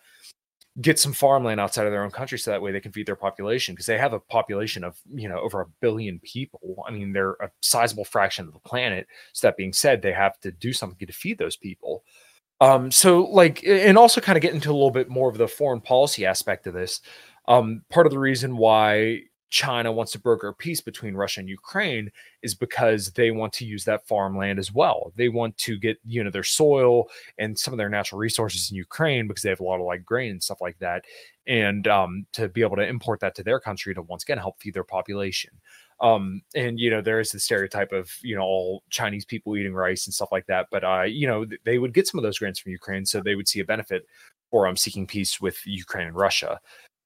get 0.82 1.00
some 1.00 1.14
farmland 1.14 1.60
outside 1.60 1.86
of 1.86 1.92
their 1.92 2.04
own 2.04 2.12
country 2.12 2.38
so 2.38 2.52
that 2.52 2.62
way 2.62 2.72
they 2.72 2.80
can 2.80 2.92
feed 2.92 3.06
their 3.06 3.16
population 3.16 3.74
because 3.74 3.86
they 3.86 3.98
have 3.98 4.14
a 4.14 4.20
population 4.20 4.84
of 4.84 4.98
you 5.14 5.28
know 5.28 5.40
over 5.40 5.62
a 5.62 5.68
billion 5.82 6.20
people. 6.20 6.84
I 6.88 6.92
mean 6.92 7.12
they're 7.12 7.34
a 7.34 7.50
sizable 7.62 8.06
fraction 8.06 8.48
of 8.48 8.54
the 8.54 8.60
planet. 8.60 9.08
So 9.34 9.48
that 9.48 9.58
being 9.58 9.74
said 9.74 10.02
they 10.02 10.14
have 10.14 10.40
to 10.42 10.52
do 10.52 10.72
something 10.72 11.06
to 11.06 11.14
feed 11.14 11.38
those 11.38 11.58
people. 11.58 12.04
Um 12.62 12.92
so 12.92 13.24
like 13.24 13.64
and 13.66 13.98
also 13.98 14.22
kind 14.22 14.38
of 14.38 14.42
get 14.42 14.54
into 14.54 14.70
a 14.70 14.74
little 14.74 14.92
bit 14.92 15.10
more 15.10 15.30
of 15.30 15.38
the 15.38 15.48
foreign 15.48 15.82
policy 15.82 16.26
aspect 16.26 16.68
of 16.68 16.74
this. 16.74 17.02
Um 17.48 17.82
part 17.90 18.06
of 18.06 18.12
the 18.12 18.20
reason 18.20 18.56
why 18.56 19.24
China 19.50 19.92
wants 19.92 20.12
to 20.12 20.20
broker 20.20 20.54
peace 20.54 20.80
between 20.80 21.16
Russia 21.16 21.40
and 21.40 21.50
Ukraine 21.50 22.12
is 22.44 22.54
because 22.54 23.12
they 23.12 23.32
want 23.32 23.52
to 23.54 23.66
use 23.66 23.84
that 23.86 24.08
farmland 24.08 24.60
as 24.60 24.72
well. 24.72 25.12
They 25.16 25.30
want 25.30 25.58
to 25.60 25.78
get, 25.80 25.98
you 26.06 26.24
know, 26.24 26.30
their 26.30 26.44
soil 26.44 27.10
and 27.38 27.58
some 27.58 27.74
of 27.74 27.78
their 27.78 27.90
natural 27.90 28.20
resources 28.20 28.70
in 28.70 28.78
Ukraine 28.78 29.28
because 29.28 29.42
they 29.42 29.50
have 29.50 29.60
a 29.60 29.64
lot 29.64 29.80
of 29.80 29.86
like 29.86 30.06
grain 30.06 30.32
and 30.32 30.44
stuff 30.44 30.62
like 30.62 30.78
that. 30.80 31.04
And 31.48 31.88
um, 31.88 32.28
to 32.34 32.48
be 32.48 32.62
able 32.62 32.76
to 32.76 32.88
import 32.88 33.20
that 33.22 33.34
to 33.36 33.44
their 33.44 33.60
country 33.60 33.96
to 33.96 34.04
once 34.04 34.24
again 34.24 34.38
help 34.38 34.62
feed 34.62 34.76
their 34.76 34.84
population. 34.84 35.52
Um, 36.02 36.42
and 36.56 36.80
you 36.80 36.90
know, 36.90 37.02
there 37.02 37.20
is 37.20 37.32
the 37.32 37.40
stereotype 37.40 37.92
of, 37.92 38.12
you 38.22 38.36
know, 38.36 38.44
all 38.44 38.84
Chinese 38.90 39.26
people 39.26 39.58
eating 39.58 39.74
rice 39.74 40.06
and 40.06 40.14
stuff 40.14 40.32
like 40.32 40.46
that. 40.46 40.68
But 40.72 40.84
uh, 40.84 41.04
you 41.04 41.28
know, 41.28 41.46
they 41.66 41.80
would 41.80 41.94
get 41.94 42.08
some 42.08 42.20
of 42.20 42.24
those 42.24 42.38
grains 42.38 42.60
from 42.60 42.72
Ukraine, 42.72 43.06
so 43.06 43.20
they 43.20 43.36
would 43.36 43.48
see 43.48 43.60
a 43.60 43.66
benefit 43.66 44.06
for 44.52 44.68
um 44.68 44.78
seeking 44.78 45.08
peace 45.08 45.42
with 45.42 45.60
Ukraine 45.66 46.08
and 46.08 46.16
Russia. 46.16 46.60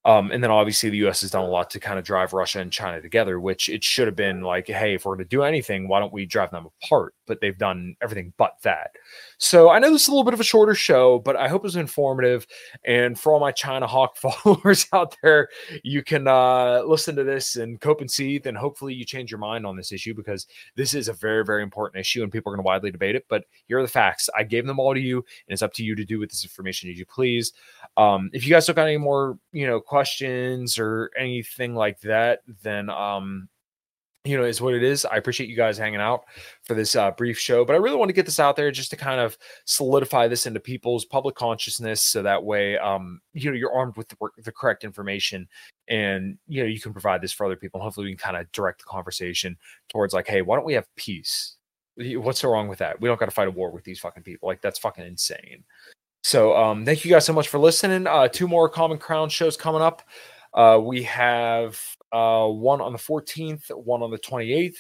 Um, 0.05 0.31
and 0.31 0.43
then 0.43 0.51
obviously 0.51 0.89
the 0.89 0.97
U.S. 0.97 1.21
has 1.21 1.31
done 1.31 1.45
a 1.45 1.47
lot 1.47 1.69
to 1.71 1.79
kind 1.79 1.97
of 1.97 2.03
drive 2.05 2.33
Russia 2.33 2.59
and 2.59 2.71
China 2.71 3.01
together, 3.01 3.39
which 3.39 3.69
it 3.69 3.83
should 3.83 4.07
have 4.07 4.15
been 4.17 4.41
like, 4.41 4.67
hey, 4.67 4.95
if 4.95 5.05
we're 5.05 5.15
going 5.15 5.25
to 5.25 5.29
do 5.29 5.43
anything, 5.43 5.87
why 5.87 5.99
don't 5.99 6.11
we 6.13 6.25
drive 6.25 6.51
them 6.51 6.67
apart? 6.83 7.13
But 7.25 7.41
they've 7.41 7.57
done 7.57 7.95
everything 8.01 8.33
but 8.37 8.55
that. 8.63 8.91
So 9.37 9.69
I 9.69 9.79
know 9.79 9.91
this 9.91 10.03
is 10.03 10.07
a 10.07 10.11
little 10.11 10.23
bit 10.23 10.33
of 10.33 10.39
a 10.39 10.43
shorter 10.43 10.75
show, 10.75 11.19
but 11.19 11.35
I 11.35 11.47
hope 11.47 11.61
it 11.61 11.63
was 11.63 11.75
informative. 11.75 12.45
And 12.85 13.19
for 13.19 13.33
all 13.33 13.39
my 13.39 13.51
China 13.51 13.87
Hawk 13.87 14.17
followers 14.43 14.87
out 14.93 15.15
there, 15.23 15.49
you 15.83 16.03
can 16.03 16.27
uh, 16.27 16.81
listen 16.85 17.15
to 17.15 17.23
this 17.23 17.55
and 17.55 17.79
cope 17.79 18.01
and 18.01 18.09
seethe, 18.11 18.47
and 18.47 18.57
hopefully 18.57 18.93
you 18.93 19.05
change 19.05 19.31
your 19.31 19.39
mind 19.39 19.65
on 19.65 19.75
this 19.75 19.91
issue 19.91 20.13
because 20.13 20.47
this 20.75 20.93
is 20.93 21.07
a 21.07 21.13
very, 21.13 21.45
very 21.45 21.63
important 21.63 21.99
issue, 21.99 22.23
and 22.23 22.31
people 22.31 22.51
are 22.51 22.55
going 22.55 22.63
to 22.63 22.67
widely 22.67 22.91
debate 22.91 23.15
it. 23.15 23.25
But 23.29 23.45
here 23.67 23.79
are 23.79 23.83
the 23.83 23.87
facts. 23.87 24.29
I 24.37 24.43
gave 24.43 24.65
them 24.65 24.79
all 24.79 24.93
to 24.93 24.99
you, 24.99 25.17
and 25.17 25.53
it's 25.53 25.61
up 25.61 25.73
to 25.73 25.83
you 25.83 25.95
to 25.95 26.05
do 26.05 26.19
with 26.19 26.29
this 26.29 26.43
information 26.43 26.89
as 26.89 26.99
you 26.99 27.05
please. 27.05 27.53
Um, 27.97 28.29
if 28.33 28.45
you 28.45 28.51
guys 28.51 28.65
don't 28.65 28.75
got 28.75 28.87
any 28.87 28.97
more, 28.97 29.37
you 29.51 29.67
know, 29.67 29.79
questions 29.79 30.77
or 30.79 31.11
anything 31.17 31.75
like 31.75 31.99
that, 32.01 32.41
then 32.61 32.89
um, 32.89 33.49
you 34.25 34.37
know, 34.37 34.43
is 34.45 34.61
what 34.61 34.73
it 34.73 34.83
is. 34.83 35.05
I 35.05 35.17
appreciate 35.17 35.49
you 35.49 35.55
guys 35.55 35.77
hanging 35.77 35.99
out 35.99 36.25
for 36.63 36.75
this 36.75 36.95
uh, 36.95 37.11
brief 37.11 37.37
show, 37.37 37.65
but 37.65 37.73
I 37.73 37.77
really 37.77 37.97
want 37.97 38.09
to 38.09 38.13
get 38.13 38.25
this 38.25 38.39
out 38.39 38.55
there 38.55 38.71
just 38.71 38.89
to 38.91 38.95
kind 38.95 39.19
of 39.19 39.37
solidify 39.65 40.27
this 40.27 40.45
into 40.45 40.59
people's 40.59 41.03
public 41.03 41.35
consciousness, 41.35 42.01
so 42.03 42.21
that 42.21 42.43
way, 42.43 42.77
um, 42.77 43.19
you 43.33 43.49
know, 43.49 43.55
you're 43.57 43.73
armed 43.73 43.97
with 43.97 44.07
the, 44.07 44.15
the 44.43 44.51
correct 44.51 44.83
information, 44.83 45.47
and 45.89 46.37
you 46.47 46.61
know, 46.61 46.67
you 46.67 46.79
can 46.79 46.93
provide 46.93 47.21
this 47.21 47.33
for 47.33 47.45
other 47.45 47.57
people. 47.57 47.79
And 47.79 47.83
hopefully, 47.83 48.05
we 48.05 48.11
can 48.11 48.17
kind 48.17 48.37
of 48.37 48.51
direct 48.53 48.79
the 48.79 48.85
conversation 48.85 49.57
towards 49.89 50.13
like, 50.13 50.27
hey, 50.27 50.41
why 50.41 50.55
don't 50.55 50.65
we 50.65 50.73
have 50.73 50.87
peace? 50.95 51.57
What's 51.97 52.39
so 52.39 52.49
wrong 52.49 52.67
with 52.67 52.79
that? 52.79 52.99
We 53.01 53.09
don't 53.09 53.19
got 53.19 53.25
to 53.25 53.31
fight 53.31 53.47
a 53.47 53.51
war 53.51 53.71
with 53.71 53.83
these 53.83 53.99
fucking 53.99 54.23
people. 54.23 54.47
Like 54.47 54.61
that's 54.61 54.79
fucking 54.79 55.05
insane. 55.05 55.63
So 56.23 56.55
um, 56.55 56.85
thank 56.85 57.03
you 57.03 57.11
guys 57.11 57.25
so 57.25 57.33
much 57.33 57.49
for 57.49 57.59
listening. 57.59 58.07
Uh, 58.07 58.29
two 58.29 58.47
more 58.47 58.69
Common 58.69 58.97
Crown 58.97 59.27
shows 59.29 59.57
coming 59.57 59.81
up. 59.81 60.01
Uh, 60.53 60.79
we 60.81 61.03
have 61.03 61.79
uh, 62.11 62.47
one 62.47 62.81
on 62.81 62.93
the 62.93 62.99
14th, 62.99 63.69
one 63.71 64.01
on 64.01 64.11
the 64.11 64.19
28th. 64.19 64.75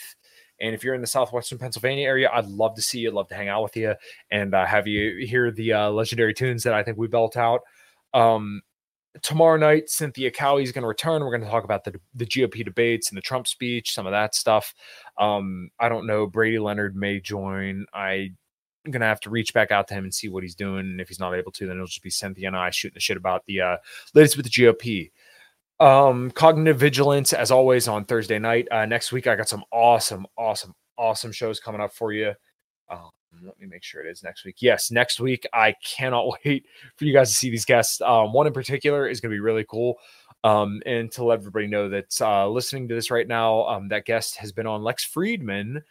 And 0.61 0.73
if 0.75 0.83
you're 0.83 0.93
in 0.93 1.01
the 1.01 1.07
southwestern 1.07 1.57
Pennsylvania 1.57 2.05
area, 2.05 2.29
I'd 2.31 2.45
love 2.45 2.75
to 2.75 2.81
see 2.81 2.99
you, 2.99 3.09
I'd 3.09 3.15
love 3.15 3.27
to 3.29 3.35
hang 3.35 3.49
out 3.49 3.63
with 3.63 3.75
you, 3.75 3.95
and 4.31 4.53
uh, 4.53 4.65
have 4.65 4.87
you 4.87 5.25
hear 5.25 5.51
the 5.51 5.73
uh, 5.73 5.89
legendary 5.89 6.33
tunes 6.33 6.63
that 6.63 6.73
I 6.73 6.83
think 6.83 6.97
we 6.97 7.07
belt 7.07 7.35
out. 7.35 7.61
Um, 8.13 8.61
tomorrow 9.21 9.57
night, 9.57 9.89
Cynthia 9.89 10.31
Cowie 10.31 10.63
is 10.63 10.71
going 10.71 10.83
to 10.83 10.87
return. 10.87 11.23
We're 11.23 11.31
going 11.31 11.41
to 11.41 11.49
talk 11.49 11.63
about 11.63 11.83
the 11.83 11.99
the 12.15 12.25
GOP 12.25 12.63
debates 12.63 13.09
and 13.09 13.17
the 13.17 13.21
Trump 13.21 13.47
speech, 13.47 13.93
some 13.93 14.05
of 14.05 14.11
that 14.11 14.35
stuff. 14.35 14.73
Um, 15.17 15.69
I 15.79 15.89
don't 15.89 16.07
know. 16.07 16.27
Brady 16.27 16.59
Leonard 16.59 16.95
may 16.95 17.19
join. 17.19 17.85
I 17.93 18.31
I'm 18.85 18.91
gonna 18.91 19.05
have 19.05 19.21
to 19.21 19.29
reach 19.29 19.53
back 19.53 19.71
out 19.71 19.87
to 19.87 19.93
him 19.93 20.03
and 20.03 20.13
see 20.13 20.27
what 20.29 20.43
he's 20.43 20.55
doing. 20.55 20.79
And 20.79 21.01
if 21.01 21.07
he's 21.07 21.19
not 21.19 21.33
able 21.33 21.51
to, 21.53 21.65
then 21.65 21.77
it'll 21.77 21.87
just 21.87 22.03
be 22.03 22.09
Cynthia 22.09 22.47
and 22.47 22.55
I 22.55 22.69
shooting 22.69 22.95
the 22.95 22.99
shit 22.99 23.17
about 23.17 23.45
the 23.45 23.61
uh, 23.61 23.77
latest 24.13 24.35
with 24.35 24.45
the 24.45 24.51
GOP. 24.51 25.11
Um, 25.79 26.31
cognitive 26.31 26.79
vigilance, 26.79 27.33
as 27.33 27.51
always, 27.51 27.87
on 27.87 28.05
Thursday 28.05 28.39
night. 28.39 28.67
Uh, 28.71 28.85
next 28.85 29.11
week, 29.11 29.27
I 29.27 29.35
got 29.35 29.49
some 29.49 29.63
awesome, 29.71 30.25
awesome, 30.37 30.73
awesome 30.97 31.31
shows 31.31 31.59
coming 31.59 31.81
up 31.81 31.93
for 31.93 32.13
you. 32.13 32.33
Um, 32.89 33.09
let 33.43 33.59
me 33.59 33.65
make 33.67 33.83
sure 33.83 34.05
it 34.05 34.09
is 34.09 34.23
next 34.23 34.45
week. 34.45 34.57
Yes, 34.59 34.91
next 34.91 35.19
week. 35.19 35.45
I 35.53 35.73
cannot 35.83 36.27
wait 36.45 36.65
for 36.95 37.05
you 37.05 37.13
guys 37.13 37.31
to 37.31 37.35
see 37.35 37.49
these 37.49 37.65
guests. 37.65 37.99
Um, 38.01 38.31
one 38.31 38.47
in 38.47 38.53
particular 38.53 39.07
is 39.07 39.19
going 39.19 39.31
to 39.31 39.35
be 39.35 39.39
really 39.41 39.65
cool. 39.67 39.95
Um, 40.43 40.81
and 40.85 41.11
to 41.13 41.23
let 41.23 41.39
everybody 41.39 41.67
know 41.67 41.89
that 41.89 42.21
uh, 42.21 42.47
listening 42.47 42.87
to 42.89 42.95
this 42.95 43.09
right 43.09 43.27
now, 43.27 43.63
um, 43.67 43.87
that 43.89 44.05
guest 44.05 44.37
has 44.37 44.51
been 44.51 44.67
on 44.67 44.83
Lex 44.83 45.09
Fridman. 45.09 45.81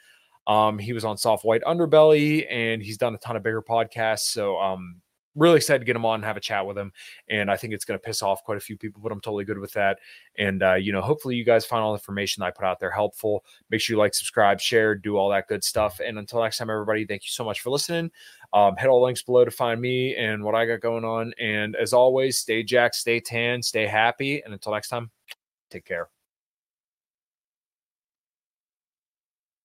um, 0.46 0.78
he 0.78 0.92
was 0.92 1.04
on 1.04 1.16
Soft 1.16 1.44
White 1.44 1.62
Underbelly, 1.62 2.46
and 2.50 2.82
he's 2.82 2.98
done 2.98 3.14
a 3.14 3.18
ton 3.18 3.36
of 3.36 3.42
bigger 3.42 3.62
podcasts. 3.62 4.30
So, 4.30 4.58
um, 4.58 5.00
really 5.34 5.56
excited 5.56 5.80
to 5.80 5.84
get 5.84 5.96
him 5.96 6.04
on 6.04 6.16
and 6.16 6.24
have 6.24 6.36
a 6.36 6.40
chat 6.40 6.66
with 6.66 6.76
him. 6.76 6.92
And 7.28 7.50
I 7.50 7.56
think 7.56 7.72
it's 7.72 7.84
going 7.84 7.98
to 7.98 8.02
piss 8.02 8.22
off 8.22 8.44
quite 8.44 8.58
a 8.58 8.60
few 8.60 8.76
people, 8.76 9.00
but 9.02 9.12
I'm 9.12 9.20
totally 9.20 9.44
good 9.44 9.58
with 9.58 9.72
that. 9.72 9.98
And, 10.38 10.62
uh, 10.62 10.74
you 10.74 10.92
know, 10.92 11.00
hopefully 11.00 11.36
you 11.36 11.44
guys 11.44 11.64
find 11.64 11.82
all 11.82 11.92
the 11.92 11.98
information 11.98 12.42
I 12.42 12.50
put 12.50 12.64
out 12.64 12.80
there 12.80 12.90
helpful. 12.90 13.44
Make 13.70 13.80
sure 13.80 13.94
you 13.94 13.98
like, 13.98 14.14
subscribe, 14.14 14.60
share, 14.60 14.94
do 14.94 15.16
all 15.16 15.30
that 15.30 15.48
good 15.48 15.64
stuff. 15.64 16.00
And 16.04 16.18
until 16.18 16.42
next 16.42 16.58
time, 16.58 16.70
everybody, 16.70 17.06
thank 17.06 17.24
you 17.24 17.30
so 17.30 17.44
much 17.44 17.60
for 17.60 17.70
listening. 17.70 18.10
Um, 18.52 18.76
hit 18.76 18.88
all 18.88 19.02
links 19.02 19.22
below 19.22 19.44
to 19.44 19.50
find 19.50 19.80
me 19.80 20.14
and 20.16 20.44
what 20.44 20.54
I 20.54 20.66
got 20.66 20.80
going 20.80 21.04
on. 21.04 21.32
And 21.40 21.74
as 21.76 21.92
always, 21.92 22.38
stay 22.38 22.62
jacked, 22.62 22.96
stay 22.96 23.20
tan, 23.20 23.62
stay 23.62 23.86
happy. 23.86 24.42
And 24.42 24.52
until 24.52 24.72
next 24.72 24.88
time, 24.88 25.10
take 25.70 25.84
care. 25.84 26.08